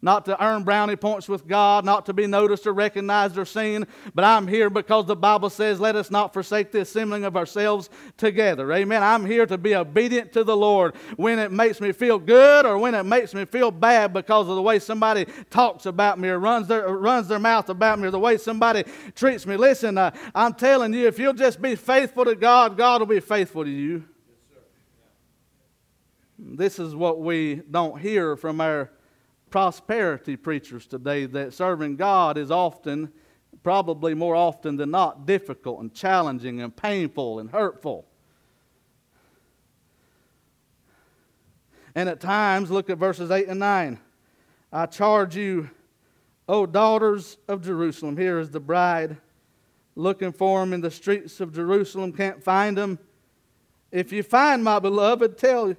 not 0.00 0.24
to 0.26 0.44
earn 0.44 0.62
brownie 0.62 0.96
points 0.96 1.28
with 1.28 1.46
God, 1.48 1.84
not 1.84 2.06
to 2.06 2.12
be 2.12 2.26
noticed 2.26 2.66
or 2.66 2.72
recognized 2.72 3.36
or 3.36 3.44
seen, 3.44 3.84
but 4.14 4.24
I'm 4.24 4.46
here 4.46 4.70
because 4.70 5.06
the 5.06 5.16
Bible 5.16 5.50
says, 5.50 5.80
let 5.80 5.96
us 5.96 6.10
not 6.10 6.32
forsake 6.32 6.70
the 6.70 6.82
assembling 6.82 7.24
of 7.24 7.36
ourselves 7.36 7.90
together. 8.16 8.72
Amen. 8.72 9.02
I'm 9.02 9.26
here 9.26 9.44
to 9.46 9.58
be 9.58 9.74
obedient 9.74 10.32
to 10.34 10.44
the 10.44 10.56
Lord 10.56 10.94
when 11.16 11.40
it 11.40 11.50
makes 11.50 11.80
me 11.80 11.90
feel 11.90 12.18
good 12.18 12.64
or 12.64 12.78
when 12.78 12.94
it 12.94 13.04
makes 13.04 13.34
me 13.34 13.44
feel 13.44 13.72
bad 13.72 14.12
because 14.12 14.48
of 14.48 14.54
the 14.54 14.62
way 14.62 14.78
somebody 14.78 15.26
talks 15.50 15.86
about 15.86 16.18
me 16.18 16.28
or 16.28 16.38
runs 16.38 16.68
their, 16.68 16.86
or 16.86 16.98
runs 16.98 17.26
their 17.26 17.40
mouth 17.40 17.68
about 17.68 17.98
me 17.98 18.06
or 18.06 18.12
the 18.12 18.18
way 18.20 18.36
somebody 18.36 18.84
treats 19.16 19.46
me. 19.46 19.56
Listen, 19.56 19.98
uh, 19.98 20.12
I'm 20.32 20.54
telling 20.54 20.94
you, 20.94 21.08
if 21.08 21.18
you'll 21.18 21.32
just 21.32 21.60
be 21.60 21.74
faithful 21.74 22.24
to 22.24 22.36
God, 22.36 22.76
God 22.76 23.00
will 23.00 23.06
be 23.06 23.20
faithful 23.20 23.64
to 23.64 23.70
you. 23.70 24.04
This 26.38 26.78
is 26.78 26.94
what 26.94 27.18
we 27.20 27.56
don't 27.68 28.00
hear 28.00 28.36
from 28.36 28.60
our 28.60 28.92
prosperity 29.50 30.36
preachers 30.36 30.86
today 30.86 31.26
that 31.26 31.54
serving 31.54 31.96
God 31.96 32.36
is 32.38 32.50
often, 32.50 33.12
probably 33.62 34.14
more 34.14 34.34
often 34.34 34.76
than 34.76 34.90
not, 34.90 35.26
difficult 35.26 35.80
and 35.80 35.92
challenging 35.94 36.60
and 36.60 36.74
painful 36.74 37.38
and 37.38 37.50
hurtful. 37.50 38.06
And 41.94 42.08
at 42.08 42.20
times, 42.20 42.70
look 42.70 42.90
at 42.90 42.98
verses 42.98 43.30
8 43.30 43.48
and 43.48 43.60
9. 43.60 43.98
I 44.72 44.86
charge 44.86 45.34
you, 45.34 45.70
O 46.48 46.66
daughters 46.66 47.38
of 47.48 47.64
Jerusalem. 47.64 48.16
Here 48.16 48.38
is 48.38 48.50
the 48.50 48.60
bride 48.60 49.16
looking 49.98 50.32
for 50.32 50.62
him 50.62 50.72
in 50.72 50.80
the 50.80 50.90
streets 50.90 51.40
of 51.40 51.52
Jerusalem, 51.52 52.12
can't 52.12 52.42
find 52.42 52.78
him. 52.78 53.00
If 53.90 54.12
you 54.12 54.22
find 54.22 54.62
my 54.62 54.78
beloved, 54.78 55.36
tell 55.36 55.74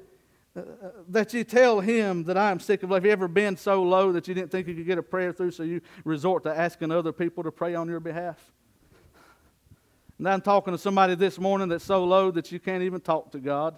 that 1.08 1.34
you 1.34 1.44
tell 1.44 1.80
him 1.80 2.24
that 2.24 2.38
I 2.38 2.52
am 2.52 2.60
sick 2.60 2.84
of 2.84 2.90
love. 2.90 2.98
Have 2.98 3.06
you 3.06 3.12
ever 3.12 3.28
been 3.28 3.56
so 3.56 3.84
low 3.84 4.12
that 4.12 4.28
you 4.28 4.34
didn't 4.34 4.52
think 4.52 4.68
you 4.68 4.76
could 4.76 4.86
get 4.86 4.98
a 4.98 5.04
prayer 5.04 5.32
through, 5.32 5.52
so 5.52 5.64
you 5.64 5.82
resort 6.04 6.44
to 6.44 6.50
asking 6.50 6.92
other 6.92 7.12
people 7.12 7.44
to 7.44 7.52
pray 7.52 7.76
on 7.76 7.88
your 7.88 8.00
behalf? 8.00 8.52
And 10.18 10.28
I'm 10.28 10.42
talking 10.42 10.74
to 10.74 10.78
somebody 10.78 11.16
this 11.16 11.40
morning 11.40 11.70
that's 11.70 11.86
so 11.86 12.04
low 12.04 12.30
that 12.32 12.52
you 12.52 12.60
can't 12.60 12.84
even 12.84 13.00
talk 13.00 13.32
to 13.32 13.40
God. 13.40 13.78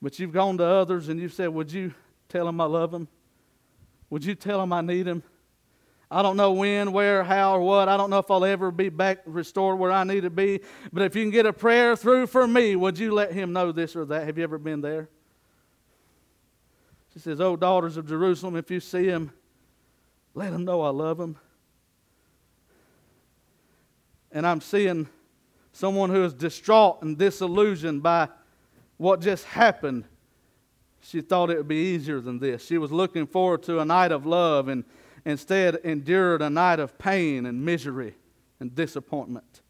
But 0.00 0.18
you've 0.18 0.32
gone 0.32 0.58
to 0.58 0.64
others 0.64 1.08
and 1.08 1.18
you've 1.18 1.32
said, 1.32 1.48
Would 1.48 1.72
you 1.72 1.92
tell 2.28 2.46
him 2.46 2.60
I 2.60 2.66
love 2.66 2.92
him? 2.92 3.08
Would 4.10 4.24
you 4.24 4.34
tell 4.34 4.62
him 4.62 4.72
I 4.72 4.80
need 4.80 5.06
him? 5.06 5.22
I 6.10 6.22
don't 6.22 6.36
know 6.36 6.52
when, 6.52 6.92
where, 6.92 7.24
how, 7.24 7.56
or 7.56 7.60
what. 7.60 7.88
I 7.88 7.96
don't 7.96 8.10
know 8.10 8.18
if 8.18 8.30
I'll 8.30 8.44
ever 8.44 8.70
be 8.70 8.90
back 8.90 9.18
restored 9.24 9.78
where 9.78 9.90
I 9.90 10.04
need 10.04 10.20
to 10.20 10.30
be. 10.30 10.60
But 10.92 11.02
if 11.02 11.16
you 11.16 11.24
can 11.24 11.30
get 11.30 11.46
a 11.46 11.52
prayer 11.52 11.96
through 11.96 12.28
for 12.28 12.46
me, 12.46 12.76
would 12.76 12.98
you 12.98 13.12
let 13.12 13.32
him 13.32 13.52
know 13.52 13.72
this 13.72 13.96
or 13.96 14.04
that? 14.04 14.26
Have 14.26 14.38
you 14.38 14.44
ever 14.44 14.58
been 14.58 14.80
there? 14.80 15.08
She 17.14 17.20
says, 17.20 17.40
Oh, 17.40 17.56
daughters 17.56 17.96
of 17.96 18.08
Jerusalem, 18.08 18.56
if 18.56 18.70
you 18.70 18.80
see 18.80 19.04
him, 19.04 19.30
let 20.34 20.52
him 20.52 20.64
know 20.64 20.82
I 20.82 20.90
love 20.90 21.18
him. 21.18 21.36
And 24.32 24.44
I'm 24.44 24.60
seeing 24.60 25.08
someone 25.72 26.10
who 26.10 26.24
is 26.24 26.34
distraught 26.34 27.02
and 27.02 27.16
disillusioned 27.16 28.02
by 28.02 28.28
what 28.96 29.20
just 29.20 29.44
happened. 29.44 30.04
She 31.02 31.20
thought 31.20 31.50
it 31.50 31.56
would 31.56 31.68
be 31.68 31.94
easier 31.94 32.20
than 32.20 32.40
this. 32.40 32.64
She 32.64 32.78
was 32.78 32.90
looking 32.90 33.26
forward 33.26 33.62
to 33.64 33.78
a 33.78 33.84
night 33.84 34.10
of 34.10 34.26
love 34.26 34.68
and 34.68 34.84
instead 35.24 35.76
endured 35.84 36.42
a 36.42 36.50
night 36.50 36.80
of 36.80 36.98
pain 36.98 37.46
and 37.46 37.64
misery 37.64 38.14
and 38.58 38.74
disappointment. 38.74 39.62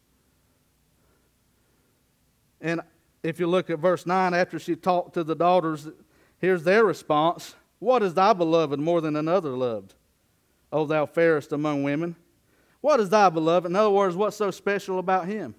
And 2.59 2.81
if 3.21 3.39
you 3.39 3.47
look 3.47 3.69
at 3.69 3.79
verse 3.79 4.05
9, 4.05 4.33
after 4.33 4.57
she 4.57 4.75
talked 4.75 5.13
to 5.15 5.23
the 5.23 5.35
daughters, 5.35 5.87
Here's 6.45 6.61
their 6.61 6.85
response 6.85 7.55
What 7.79 8.03
is 8.03 8.13
thy 8.13 8.31
beloved 8.33 8.79
more 8.79 9.01
than 9.01 9.15
another 9.15 9.49
loved? 9.49 9.95
O 10.71 10.85
thou 10.85 11.07
fairest 11.07 11.51
among 11.51 11.81
women. 11.81 12.15
What 12.81 12.99
is 12.99 13.09
thy 13.09 13.29
beloved? 13.29 13.65
In 13.65 13.75
other 13.75 13.89
words, 13.89 14.15
what's 14.15 14.37
so 14.37 14.51
special 14.51 14.99
about 14.99 15.25
him? 15.25 15.55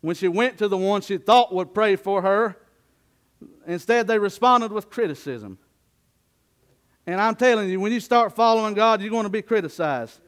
When 0.00 0.16
she 0.16 0.26
went 0.26 0.56
to 0.56 0.68
the 0.68 0.78
one 0.78 1.02
she 1.02 1.18
thought 1.18 1.52
would 1.52 1.74
pray 1.74 1.96
for 1.96 2.22
her, 2.22 2.56
instead 3.66 4.06
they 4.06 4.18
responded 4.18 4.72
with 4.72 4.88
criticism. 4.88 5.58
And 7.06 7.20
I'm 7.20 7.34
telling 7.34 7.68
you, 7.68 7.80
when 7.80 7.92
you 7.92 8.00
start 8.00 8.34
following 8.34 8.72
God, 8.72 9.02
you're 9.02 9.10
going 9.10 9.24
to 9.24 9.28
be 9.28 9.42
criticized 9.42 10.18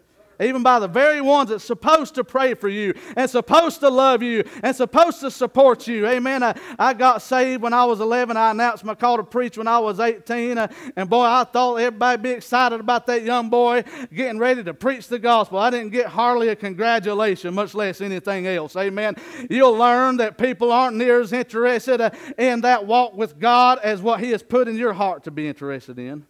even 0.41 0.63
by 0.63 0.79
the 0.79 0.89
very 0.89 1.21
ones 1.21 1.51
that's 1.51 1.65
supposed 1.65 2.15
to 2.15 2.25
pray 2.25 2.55
for 2.55 2.69
you 2.69 2.95
and 3.17 3.29
supposed 3.31 3.81
to 3.81 3.89
love 3.89 4.23
you 4.23 4.45
and 4.63 4.75
supposed 4.75 5.21
to 5.21 5.31
support 5.31 5.87
you. 5.87 6.07
Amen. 6.07 6.43
I, 6.43 6.59
I 6.79 6.95
got 6.95 7.23
saved 7.23 7.63
when 7.63 7.73
I 7.73 7.85
was 7.85 8.01
11. 8.01 8.37
I 8.37 8.51
announced 8.51 8.85
my 8.85 8.95
call 8.95 9.17
to 9.17 9.23
preach 9.23 9.59
when 9.59 9.69
I 9.69 9.79
was 9.79 10.01
18. 10.01 10.59
Uh, 10.59 10.69
and 10.97 11.09
boy, 11.09 11.25
I 11.25 11.45
thought 11.45 11.77
everybody 11.77 12.23
be 12.23 12.31
excited 12.31 12.81
about 12.81 13.07
that 13.07 13.23
young 13.23 13.49
boy 13.51 13.85
getting 14.13 14.39
ready 14.39 14.65
to 14.65 14.75
preach 14.75 15.09
the 15.09 15.19
gospel. 15.19 15.59
I 15.59 15.71
didn't 15.71 15.91
get 15.91 16.07
hardly 16.07 16.49
a 16.49 16.57
congratulation, 16.57 17.55
much 17.55 17.75
less 17.75 18.01
anything 18.01 18.47
else. 18.47 18.77
Amen. 18.77 19.17
You'll 19.49 19.77
learn 19.77 20.17
that 20.19 20.39
people 20.39 20.73
aren't 20.73 20.97
near 20.97 21.21
as 21.21 21.33
interested 21.33 22.01
uh, 22.01 22.11
in 22.39 22.63
that 22.63 22.87
walk 22.87 23.15
with 23.15 23.39
God 23.39 23.79
as 23.83 24.01
what 24.01 24.21
He 24.21 24.31
has 24.31 24.43
put 24.43 24.69
in 24.69 24.77
your 24.77 24.93
heart 24.93 25.25
to 25.25 25.31
be 25.31 25.49
interested 25.49 25.99
in. 25.99 26.27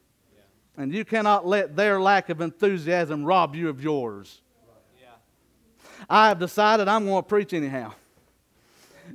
And 0.81 0.95
you 0.95 1.05
cannot 1.05 1.47
let 1.47 1.77
their 1.77 2.01
lack 2.01 2.31
of 2.31 2.41
enthusiasm 2.41 3.23
rob 3.23 3.55
you 3.55 3.69
of 3.69 3.83
yours. 3.83 4.41
Yeah. 4.99 5.09
I 6.09 6.29
have 6.29 6.39
decided 6.39 6.89
I'm 6.89 7.05
going 7.05 7.23
to 7.23 7.29
preach 7.29 7.53
anyhow. 7.53 7.93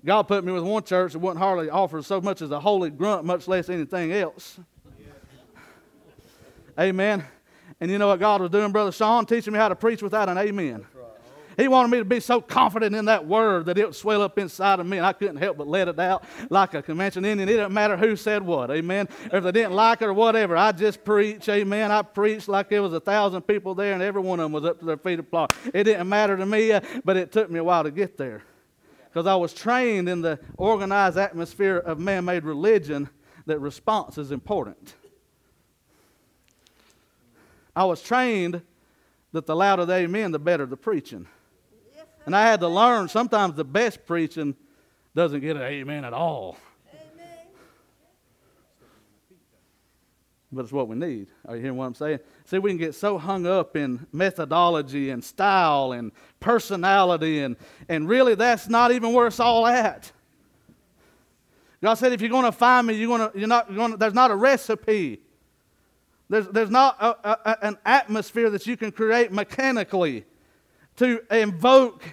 God 0.06 0.24
put 0.28 0.46
me 0.46 0.52
with 0.52 0.62
one 0.62 0.84
church 0.84 1.14
that 1.14 1.20
wouldn't 1.20 1.40
hardly 1.40 1.72
offer 1.72 2.04
so 2.04 2.22
much 2.22 2.44
as 2.44 2.52
a 2.52 2.60
holy 2.60 2.92
grunt, 2.92 3.26
much 3.26 3.48
less 3.48 3.68
anything 3.68 4.14
else. 4.14 4.60
Yeah. 5.00 6.84
Amen. 6.84 7.24
And 7.80 7.90
you 7.90 7.98
know 7.98 8.10
what 8.10 8.20
God 8.20 8.42
was 8.42 8.52
doing, 8.52 8.72
Brother 8.72 8.92
Sean? 8.92 9.26
Teaching 9.26 9.52
me 9.52 9.58
how 9.58 9.70
to 9.70 9.76
preach 9.76 10.04
without 10.04 10.30
an 10.30 10.38
amen. 10.38 10.86
He 11.58 11.68
wanted 11.68 11.90
me 11.90 11.98
to 12.00 12.06
be 12.06 12.20
so 12.20 12.42
confident 12.42 12.96
in 12.96 13.06
that 13.06 13.26
word 13.26 13.66
that 13.68 13.78
it 13.78 13.86
would 13.86 13.96
swell 13.96 14.22
up 14.22 14.38
inside 14.38 14.80
of 14.80 14.86
me, 14.86 14.98
and 14.98 15.06
I 15.06 15.14
couldn't 15.14 15.38
help 15.38 15.58
but 15.58 15.68
let 15.68 15.88
it 15.88 16.00
out 16.00 16.24
like 16.50 16.74
a 16.74 16.82
convention 16.82 17.26
Indian. 17.26 17.48
It 17.48 17.54
didn't 17.54 17.74
matter 17.74 17.98
who 17.98 18.16
said 18.16 18.44
what, 18.44 18.72
amen. 18.72 19.08
Or 19.32 19.38
if 19.38 19.44
they 19.44 19.52
didn't 19.52 19.74
like 19.74 20.02
it 20.02 20.06
or 20.06 20.14
whatever, 20.14 20.58
I 20.58 20.72
just 20.72 21.04
preach, 21.04 21.48
amen. 21.50 21.92
I 21.92 22.02
preached 22.02 22.48
like 22.48 22.70
there 22.70 22.82
was 22.82 22.94
a 22.94 23.00
thousand 23.00 23.44
people 23.44 23.76
there, 23.76 23.94
and 23.94 24.02
every 24.02 24.22
one 24.22 24.40
of 24.40 24.46
them 24.46 24.52
was 24.52 24.66
up 24.66 24.80
to 24.80 24.86
their 24.86 24.98
feet 24.98 25.20
applauding. 25.20 25.58
It 25.74 25.86
didn't 25.86 26.10
matter 26.10 26.38
to 26.38 26.46
me, 26.46 26.72
uh, 26.72 26.82
but 27.04 27.18
it 27.18 27.32
took 27.32 27.50
me 27.50 27.60
a 27.60 27.64
while 27.64 27.84
to 27.84 27.92
get 27.92 28.18
there 28.18 28.44
because 29.06 29.28
I 29.28 29.36
was 29.36 29.54
trained 29.54 30.10
in 30.10 30.22
the 30.22 30.40
organized 30.58 31.18
atmosphere 31.18 31.78
of 31.78 32.00
man 32.00 32.26
made 32.26 32.44
religion 32.44 33.10
that 33.46 33.60
response 33.60 34.18
is 34.18 34.32
important. 34.32 34.94
I 37.74 37.86
was 37.86 38.02
trained 38.02 38.62
that 39.32 39.46
the 39.46 39.56
louder 39.56 39.86
the 39.86 39.94
amen, 39.94 40.32
the 40.32 40.40
better 40.40 40.66
the 40.66 40.78
preaching. 40.78 41.28
And 42.26 42.36
I 42.36 42.44
had 42.48 42.60
to 42.62 42.68
learn 42.68 43.08
sometimes 43.08 43.56
the 43.56 43.64
best 43.64 44.06
preaching 44.06 44.56
doesn't 45.14 45.42
get 45.42 45.56
an 45.56 45.62
amen 45.62 46.04
at 46.04 46.14
all. 46.14 46.58
Amen. 46.92 47.30
But 50.52 50.64
it's 50.64 50.72
what 50.72 50.88
we 50.88 50.96
need. 50.96 51.28
Are 51.48 51.56
you 51.56 51.62
hearing 51.62 51.78
what 51.78 51.86
I'm 51.86 51.96
saying? 51.96 52.20
See, 52.46 52.60
we 52.60 52.72
can 52.72 52.78
get 52.78 52.96
so 52.96 53.18
hung 53.18 53.46
up 53.46 53.76
in 53.76 54.06
methodology 54.12 55.12
and 55.12 55.24
style 55.24 55.92
and 55.92 56.12
personality, 56.40 57.42
and, 57.42 57.56
and 57.88 58.10
really 58.10 58.36
that's 58.36 58.68
not 58.68 58.92
even 58.92 59.14
where 59.14 59.28
it's 59.28 59.40
all 59.40 59.68
at. 59.68 60.12
God 61.82 61.94
said, 61.96 62.14
if 62.14 62.22
you're 62.22 62.32
going 62.32 62.46
to 62.46 62.52
find 62.52 62.88
me, 62.88 62.96
you're, 62.96 63.16
going 63.16 63.32
to, 63.32 63.38
you're 63.38 63.48
not 63.48 63.74
going 63.74 63.92
to, 63.92 63.98
there's 63.98 64.14
not 64.14 64.32
a 64.32 64.36
recipe. 64.36 65.20
There's, 66.30 66.48
there's 66.48 66.72
not 66.72 66.98
a, 67.00 67.30
a, 67.30 67.58
an 67.68 67.78
atmosphere 67.86 68.50
that 68.50 68.66
you 68.66 68.76
can 68.76 68.92
create 68.92 69.32
mechanically 69.32 70.26
to 70.98 71.22
invoke 71.32 72.04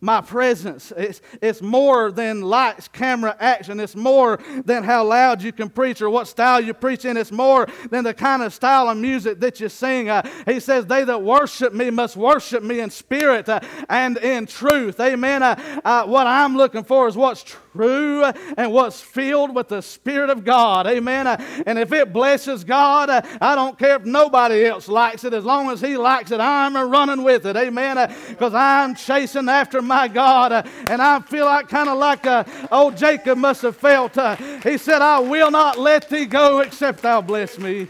my 0.00 0.20
presence. 0.20 0.92
It's, 0.96 1.20
it's 1.42 1.60
more 1.60 2.12
than 2.12 2.40
lights, 2.40 2.88
camera, 2.88 3.36
action. 3.40 3.80
It's 3.80 3.96
more 3.96 4.38
than 4.64 4.84
how 4.84 5.04
loud 5.04 5.42
you 5.42 5.52
can 5.52 5.68
preach 5.68 6.00
or 6.00 6.10
what 6.10 6.28
style 6.28 6.60
you 6.60 6.74
preach 6.74 7.04
in. 7.04 7.16
It's 7.16 7.32
more 7.32 7.66
than 7.90 8.04
the 8.04 8.14
kind 8.14 8.42
of 8.42 8.54
style 8.54 8.88
of 8.88 8.96
music 8.96 9.40
that 9.40 9.60
you 9.60 9.68
sing. 9.68 10.08
Uh, 10.08 10.28
he 10.46 10.60
says, 10.60 10.86
They 10.86 11.04
that 11.04 11.22
worship 11.22 11.72
me 11.72 11.90
must 11.90 12.16
worship 12.16 12.62
me 12.62 12.80
in 12.80 12.90
spirit 12.90 13.48
uh, 13.48 13.60
and 13.88 14.16
in 14.18 14.46
truth. 14.46 15.00
Amen. 15.00 15.42
Uh, 15.42 15.80
uh 15.84 16.04
what 16.04 16.26
I'm 16.26 16.56
looking 16.56 16.84
for 16.84 17.08
is 17.08 17.16
what's 17.16 17.42
true 17.42 17.60
true 17.78 18.24
and 18.56 18.72
what's 18.72 19.00
filled 19.00 19.54
with 19.54 19.68
the 19.68 19.80
Spirit 19.80 20.30
of 20.30 20.44
God. 20.44 20.88
Amen. 20.88 21.28
And 21.64 21.78
if 21.78 21.92
it 21.92 22.12
blesses 22.12 22.64
God, 22.64 23.08
I 23.08 23.54
don't 23.54 23.78
care 23.78 23.94
if 23.94 24.04
nobody 24.04 24.66
else 24.66 24.88
likes 24.88 25.22
it. 25.22 25.32
As 25.32 25.44
long 25.44 25.70
as 25.70 25.80
He 25.80 25.96
likes 25.96 26.32
it, 26.32 26.40
I'm 26.40 26.76
running 26.76 27.22
with 27.22 27.46
it. 27.46 27.56
Amen. 27.56 28.12
Because 28.28 28.52
I'm 28.52 28.96
chasing 28.96 29.48
after 29.48 29.80
my 29.80 30.08
God. 30.08 30.68
And 30.88 31.00
I 31.00 31.20
feel 31.20 31.44
like 31.44 31.68
kind 31.68 31.88
of 31.88 31.98
like 31.98 32.26
uh, 32.26 32.42
old 32.72 32.96
Jacob 32.96 33.38
must 33.38 33.62
have 33.62 33.76
felt. 33.76 34.18
Uh, 34.18 34.34
he 34.64 34.76
said, 34.76 35.00
I 35.00 35.20
will 35.20 35.52
not 35.52 35.78
let 35.78 36.08
thee 36.08 36.26
go 36.26 36.60
except 36.60 37.02
thou 37.02 37.20
bless 37.20 37.58
me. 37.58 37.86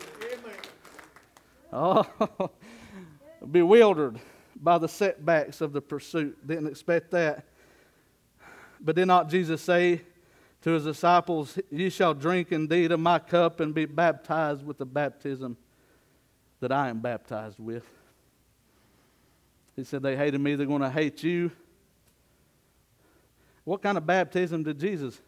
Oh, 1.72 2.04
bewildered 3.50 4.20
by 4.60 4.76
the 4.76 4.88
setbacks 4.88 5.62
of 5.62 5.72
the 5.72 5.80
pursuit. 5.80 6.46
Didn't 6.46 6.66
expect 6.66 7.10
that. 7.12 7.44
But 8.80 8.96
did 8.96 9.06
not 9.06 9.28
Jesus 9.28 9.60
say 9.62 10.02
to 10.62 10.70
his 10.70 10.84
disciples, 10.84 11.58
Ye 11.70 11.88
shall 11.88 12.14
drink 12.14 12.52
indeed 12.52 12.92
of 12.92 13.00
my 13.00 13.18
cup 13.18 13.60
and 13.60 13.74
be 13.74 13.84
baptized 13.86 14.64
with 14.64 14.78
the 14.78 14.86
baptism 14.86 15.56
that 16.60 16.72
I 16.72 16.88
am 16.88 17.00
baptized 17.00 17.58
with? 17.58 17.84
He 19.76 19.84
said, 19.84 20.02
They 20.02 20.16
hated 20.16 20.40
me, 20.40 20.54
they're 20.54 20.66
going 20.66 20.82
to 20.82 20.90
hate 20.90 21.22
you. 21.22 21.50
What 23.64 23.82
kind 23.82 23.98
of 23.98 24.06
baptism 24.06 24.62
did 24.62 24.80
Jesus 24.80 25.20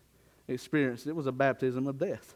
experience? 0.49 1.07
It 1.07 1.15
was 1.15 1.27
a 1.27 1.33
baptism 1.33 1.87
of 1.87 1.99
death. 1.99 2.35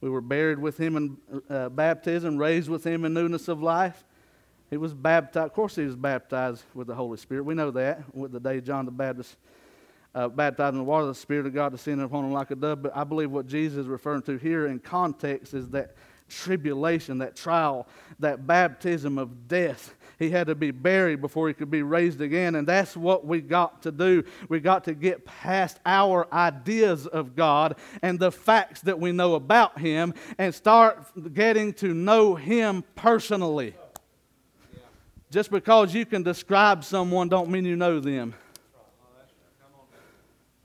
We 0.00 0.10
were 0.10 0.20
buried 0.20 0.58
with 0.58 0.78
him 0.78 0.96
in 0.96 1.16
uh, 1.48 1.70
baptism, 1.70 2.36
raised 2.36 2.68
with 2.68 2.84
him 2.84 3.04
in 3.04 3.14
newness 3.14 3.48
of 3.48 3.62
life. 3.62 4.04
He 4.68 4.76
was 4.76 4.92
baptized. 4.92 5.46
Of 5.46 5.52
course, 5.54 5.76
he 5.76 5.84
was 5.84 5.96
baptized 5.96 6.64
with 6.74 6.86
the 6.86 6.94
Holy 6.94 7.16
Spirit. 7.16 7.44
We 7.44 7.54
know 7.54 7.70
that 7.70 8.14
with 8.14 8.32
the 8.32 8.40
day 8.40 8.60
John 8.60 8.84
the 8.84 8.90
Baptist 8.90 9.36
uh, 10.16 10.28
baptized 10.28 10.72
in 10.72 10.78
the 10.78 10.84
water, 10.84 11.06
the 11.06 11.14
Spirit 11.14 11.44
of 11.46 11.52
God 11.52 11.72
descended 11.72 12.06
upon 12.06 12.24
him 12.24 12.32
like 12.32 12.50
a 12.50 12.56
dove. 12.56 12.82
But 12.82 12.96
I 12.96 13.04
believe 13.04 13.30
what 13.30 13.46
Jesus 13.46 13.80
is 13.80 13.86
referring 13.86 14.22
to 14.22 14.38
here 14.38 14.66
in 14.66 14.78
context 14.78 15.52
is 15.52 15.68
that 15.68 15.94
tribulation, 16.28 17.18
that 17.18 17.36
trial, 17.36 17.86
that 18.18 18.46
baptism 18.46 19.18
of 19.18 19.46
death. 19.46 19.94
He 20.18 20.30
had 20.30 20.46
to 20.46 20.54
be 20.54 20.70
buried 20.70 21.20
before 21.20 21.48
he 21.48 21.54
could 21.54 21.70
be 21.70 21.82
raised 21.82 22.22
again. 22.22 22.54
And 22.54 22.66
that's 22.66 22.96
what 22.96 23.26
we 23.26 23.42
got 23.42 23.82
to 23.82 23.92
do. 23.92 24.24
We 24.48 24.58
got 24.58 24.84
to 24.84 24.94
get 24.94 25.26
past 25.26 25.78
our 25.84 26.26
ideas 26.32 27.06
of 27.06 27.36
God 27.36 27.76
and 28.00 28.18
the 28.18 28.32
facts 28.32 28.80
that 28.82 28.98
we 28.98 29.12
know 29.12 29.34
about 29.34 29.78
Him 29.78 30.14
and 30.38 30.54
start 30.54 31.34
getting 31.34 31.74
to 31.74 31.92
know 31.92 32.34
Him 32.34 32.82
personally. 32.94 33.74
Just 35.30 35.50
because 35.50 35.92
you 35.92 36.06
can 36.06 36.22
describe 36.22 36.82
someone 36.82 37.28
don't 37.28 37.50
mean 37.50 37.66
you 37.66 37.76
know 37.76 38.00
them. 38.00 38.34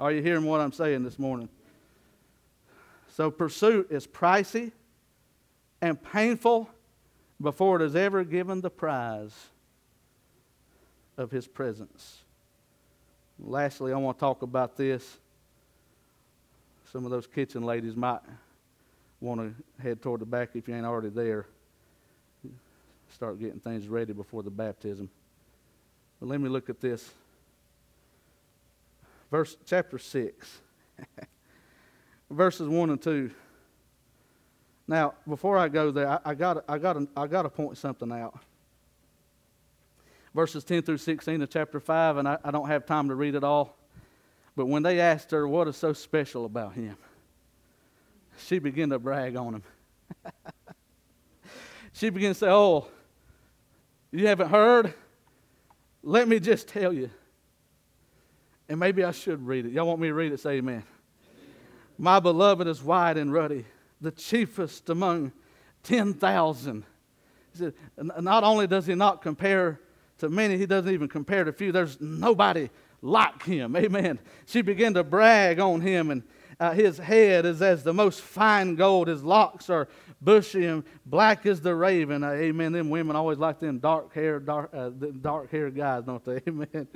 Are 0.02 0.12
you 0.12 0.24
hearing 0.24 0.46
what 0.46 0.60
I'm 0.60 0.72
saying 0.72 1.04
this 1.04 1.20
morning? 1.20 1.48
So 3.10 3.30
pursuit 3.30 3.92
is 3.92 4.08
pricey 4.08 4.72
and 5.80 6.02
painful 6.02 6.68
before 7.40 7.80
it 7.80 7.86
is 7.86 7.96
ever 7.96 8.24
given 8.24 8.62
the 8.62 8.72
prize 8.72 9.36
of 11.18 11.30
his 11.30 11.48
presence. 11.48 12.18
Lastly, 13.40 13.94
I 13.94 13.98
want 13.98 14.18
to 14.18 14.20
talk 14.20 14.42
about 14.42 14.76
this. 14.76 15.20
Some 16.92 17.06
of 17.06 17.12
those 17.12 17.28
kitchen 17.28 17.62
ladies 17.62 17.96
might 17.96 18.22
want 19.20 19.40
to 19.40 19.84
head 19.84 20.02
toward 20.02 20.22
the 20.22 20.26
back 20.26 20.50
if 20.56 20.68
you 20.68 20.74
ain't 20.74 20.86
already 20.86 21.10
there. 21.10 21.46
Start 23.14 23.40
getting 23.40 23.60
things 23.60 23.88
ready 23.88 24.14
before 24.14 24.42
the 24.42 24.50
baptism. 24.50 25.12
But 26.20 26.28
let 26.30 26.42
me 26.42 26.50
look 26.50 26.72
at 26.72 26.82
this. 26.82 27.12
Verse 29.32 29.56
chapter 29.66 29.98
6. 29.98 30.60
Verses 32.30 32.68
1 32.68 32.90
and 32.90 33.02
2. 33.02 33.32
Now, 34.88 35.14
before 35.28 35.58
I 35.58 35.70
go 35.70 35.90
there, 35.90 36.10
I, 36.10 36.20
I 36.26 36.34
got 36.36 36.66
I 36.68 36.78
got 36.78 36.98
I 37.16 37.26
got 37.26 37.44
to 37.44 37.50
point 37.50 37.78
something 37.78 38.12
out. 38.12 38.38
Verses 40.36 40.64
10 40.66 40.82
through 40.84 40.98
16 40.98 41.42
of 41.42 41.50
chapter 41.50 41.80
5, 41.80 42.18
and 42.18 42.28
I, 42.28 42.38
I 42.44 42.52
don't 42.52 42.68
have 42.68 42.86
time 42.86 43.08
to 43.08 43.16
read 43.16 43.36
it 43.36 43.44
all. 43.44 43.78
But 44.56 44.66
when 44.66 44.84
they 44.84 45.00
asked 45.00 45.32
her 45.32 45.48
what 45.48 45.68
is 45.68 45.78
so 45.78 45.94
special 45.94 46.46
about 46.46 46.74
him, 46.74 46.98
she 48.38 48.60
began 48.60 48.90
to 48.90 49.00
brag 49.00 49.38
on 49.38 49.56
him. 49.56 49.64
she 51.94 52.10
began 52.10 52.32
to 52.32 52.36
say, 52.36 52.50
Oh, 52.50 52.88
you 54.12 54.28
haven't 54.28 54.50
heard? 54.50 54.94
Let 56.04 56.28
me 56.28 56.40
just 56.40 56.68
tell 56.68 56.92
you. 56.92 57.10
And 58.72 58.80
maybe 58.80 59.04
I 59.04 59.12
should 59.12 59.46
read 59.46 59.66
it. 59.66 59.74
Y'all 59.74 59.86
want 59.86 60.00
me 60.00 60.08
to 60.08 60.14
read 60.14 60.32
it? 60.32 60.40
Say 60.40 60.52
amen. 60.52 60.84
My 61.98 62.22
beloved 62.22 62.68
is 62.68 62.82
white 62.82 63.18
and 63.18 63.34
ruddy 63.34 63.66
the 64.00 64.12
chiefest 64.12 64.90
among 64.90 65.34
10,000. 65.84 66.86
He 67.52 67.58
said, 67.58 67.74
not 67.98 68.46
only 68.46 68.68
does 68.68 68.86
he 68.86 68.96
not 68.96 69.22
compare 69.22 69.82
to 70.20 70.30
many, 70.30 70.58
he 70.58 70.66
doesn't 70.66 70.90
even 70.90 71.10
compare 71.10 71.44
to 71.44 71.52
few. 71.52 71.74
There's 71.74 72.00
nobody 72.00 72.70
like 73.02 73.44
him. 73.44 73.76
Amen. 73.76 74.20
She 74.46 74.62
began 74.62 74.94
to 74.94 75.04
brag 75.04 75.60
on 75.60 75.82
him, 75.82 76.10
and 76.10 76.24
uh, 76.62 76.74
his 76.74 77.00
head 77.00 77.44
is 77.48 77.60
as 77.64 77.82
the 77.82 77.92
most 77.92 78.22
fine 78.22 78.76
gold. 78.76 79.08
His 79.08 79.24
locks 79.24 79.68
are 79.68 79.88
bushy 80.22 80.68
and 80.68 80.84
black 81.08 81.48
as 81.48 81.60
the 81.60 81.74
raven. 81.74 82.24
Uh, 82.24 82.30
amen. 82.30 82.72
Them 82.72 82.92
women 82.92 83.16
always 83.16 83.40
like 83.40 83.60
them 83.60 83.80
dark 83.80 84.14
hair, 84.14 84.40
dark, 84.40 84.70
uh, 84.72 84.92
dark 85.22 85.50
haired 85.50 85.76
guys, 85.76 86.04
don't 86.04 86.24
they? 86.24 86.40
Amen. 86.48 86.88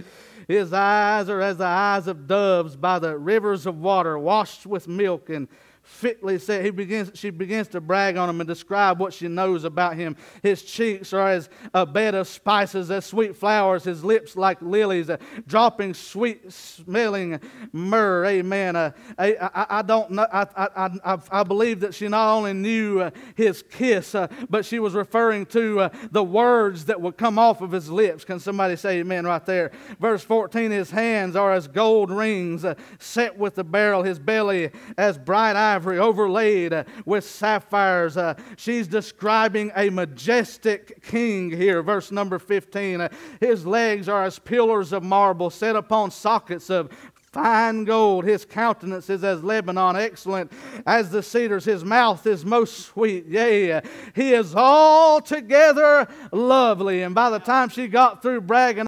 His 0.48 0.72
eyes 0.72 1.30
are 1.30 1.42
as 1.42 1.58
the 1.58 1.66
eyes 1.66 2.06
of 2.06 2.28
doves 2.28 2.76
by 2.76 3.00
the 3.00 3.18
rivers 3.18 3.66
of 3.66 3.80
water, 3.80 4.20
washed 4.20 4.68
with 4.68 4.88
milk 4.88 5.30
and 5.32 5.48
fitly 5.86 6.40
said, 6.40 6.66
he 6.66 6.72
begins, 6.72 7.12
she 7.14 7.30
begins 7.30 7.68
to 7.68 7.80
brag 7.80 8.18
on 8.18 8.28
him 8.28 8.42
and 8.42 8.48
describe 8.48 9.00
what 9.00 9.14
she 9.14 9.28
knows 9.28 9.64
about 9.64 9.96
him. 9.96 10.16
His 10.42 10.64
cheeks 10.64 11.14
are 11.14 11.30
as 11.30 11.48
a 11.76 11.86
bed 11.86 12.16
of 12.16 12.28
spices, 12.28 12.90
as 12.90 13.06
sweet 13.06 13.36
flowers, 13.36 13.84
his 13.84 14.04
lips 14.04 14.36
like 14.36 14.60
lilies, 14.62 15.12
uh, 15.12 15.18
dropping 15.46 15.94
sweet 15.94 16.52
smelling 16.52 17.40
myrrh. 17.72 18.26
Amen. 18.26 18.76
Uh, 18.76 18.92
I, 19.18 19.36
I, 19.36 19.66
I, 19.70 19.82
don't 19.84 20.12
know, 20.12 20.28
I, 20.34 20.48
I, 20.58 20.90
I, 21.06 21.18
I, 21.32 21.44
believe 21.44 21.82
that 21.82 21.94
she 21.94 22.08
not 22.08 22.34
only 22.34 22.54
knew 22.54 23.02
uh, 23.02 23.12
his 23.36 23.64
kiss, 23.70 24.16
uh, 24.16 24.28
but 24.50 24.66
she 24.66 24.80
was 24.80 24.96
referring 24.96 25.46
to 25.48 25.82
uh, 25.82 25.90
the 26.12 26.24
words 26.24 26.86
that 26.86 27.00
would 27.00 27.16
come 27.16 27.38
off 27.38 27.62
of 27.62 27.72
his 27.72 27.92
lips. 27.92 28.26
Can 28.26 28.40
somebody 28.40 28.76
say 28.76 29.00
amen 29.00 29.26
right 29.26 29.46
there? 29.46 29.72
Verse 30.00 30.24
14 30.24 30.72
His 30.72 30.90
hands 30.90 31.36
are 31.36 31.54
as 31.54 31.68
gold 31.68 32.10
rings 32.10 32.66
uh, 32.66 32.74
set 32.98 33.38
with 33.38 33.54
the 33.54 33.64
beryl, 33.64 34.02
his 34.02 34.18
belly 34.18 34.72
as 34.98 35.20
bright 35.20 35.56
eyes 35.56 35.75
ivory 35.76 36.00
overlaid 36.00 36.74
uh, 36.74 36.84
with 37.06 37.26
sapphires. 37.26 38.16
Uh, 38.16 38.34
she's 38.56 38.88
describing 38.88 39.72
a 39.76 39.90
majestic 39.90 41.04
king 41.04 41.52
here, 41.52 41.84
verse 41.84 42.12
number 42.12 42.40
15. 42.40 43.02
Uh, 43.02 43.10
his 43.42 43.66
legs 43.66 44.08
are 44.08 44.24
as 44.24 44.40
pillars 44.40 44.94
of 44.94 45.04
marble 45.04 45.50
set 45.50 45.76
upon 45.76 46.12
sockets 46.12 46.70
of 46.70 46.90
fine 47.36 47.84
gold. 47.84 48.24
His 48.24 48.46
countenance 48.46 49.10
is 49.10 49.22
as 49.26 49.44
Lebanon, 49.44 49.98
excellent 49.98 50.54
as 50.86 51.10
the 51.10 51.22
cedars. 51.22 51.66
His 51.66 51.84
mouth 51.84 52.26
is 52.26 52.46
most 52.46 52.86
sweet. 52.86 53.26
Yea, 53.26 53.82
he 54.16 54.34
is 54.34 54.56
altogether 54.56 56.08
lovely. 56.32 57.02
And 57.02 57.14
by 57.14 57.30
the 57.30 57.40
time 57.40 57.68
she 57.68 57.90
got 57.90 58.22
through 58.22 58.40
bragging, 58.42 58.84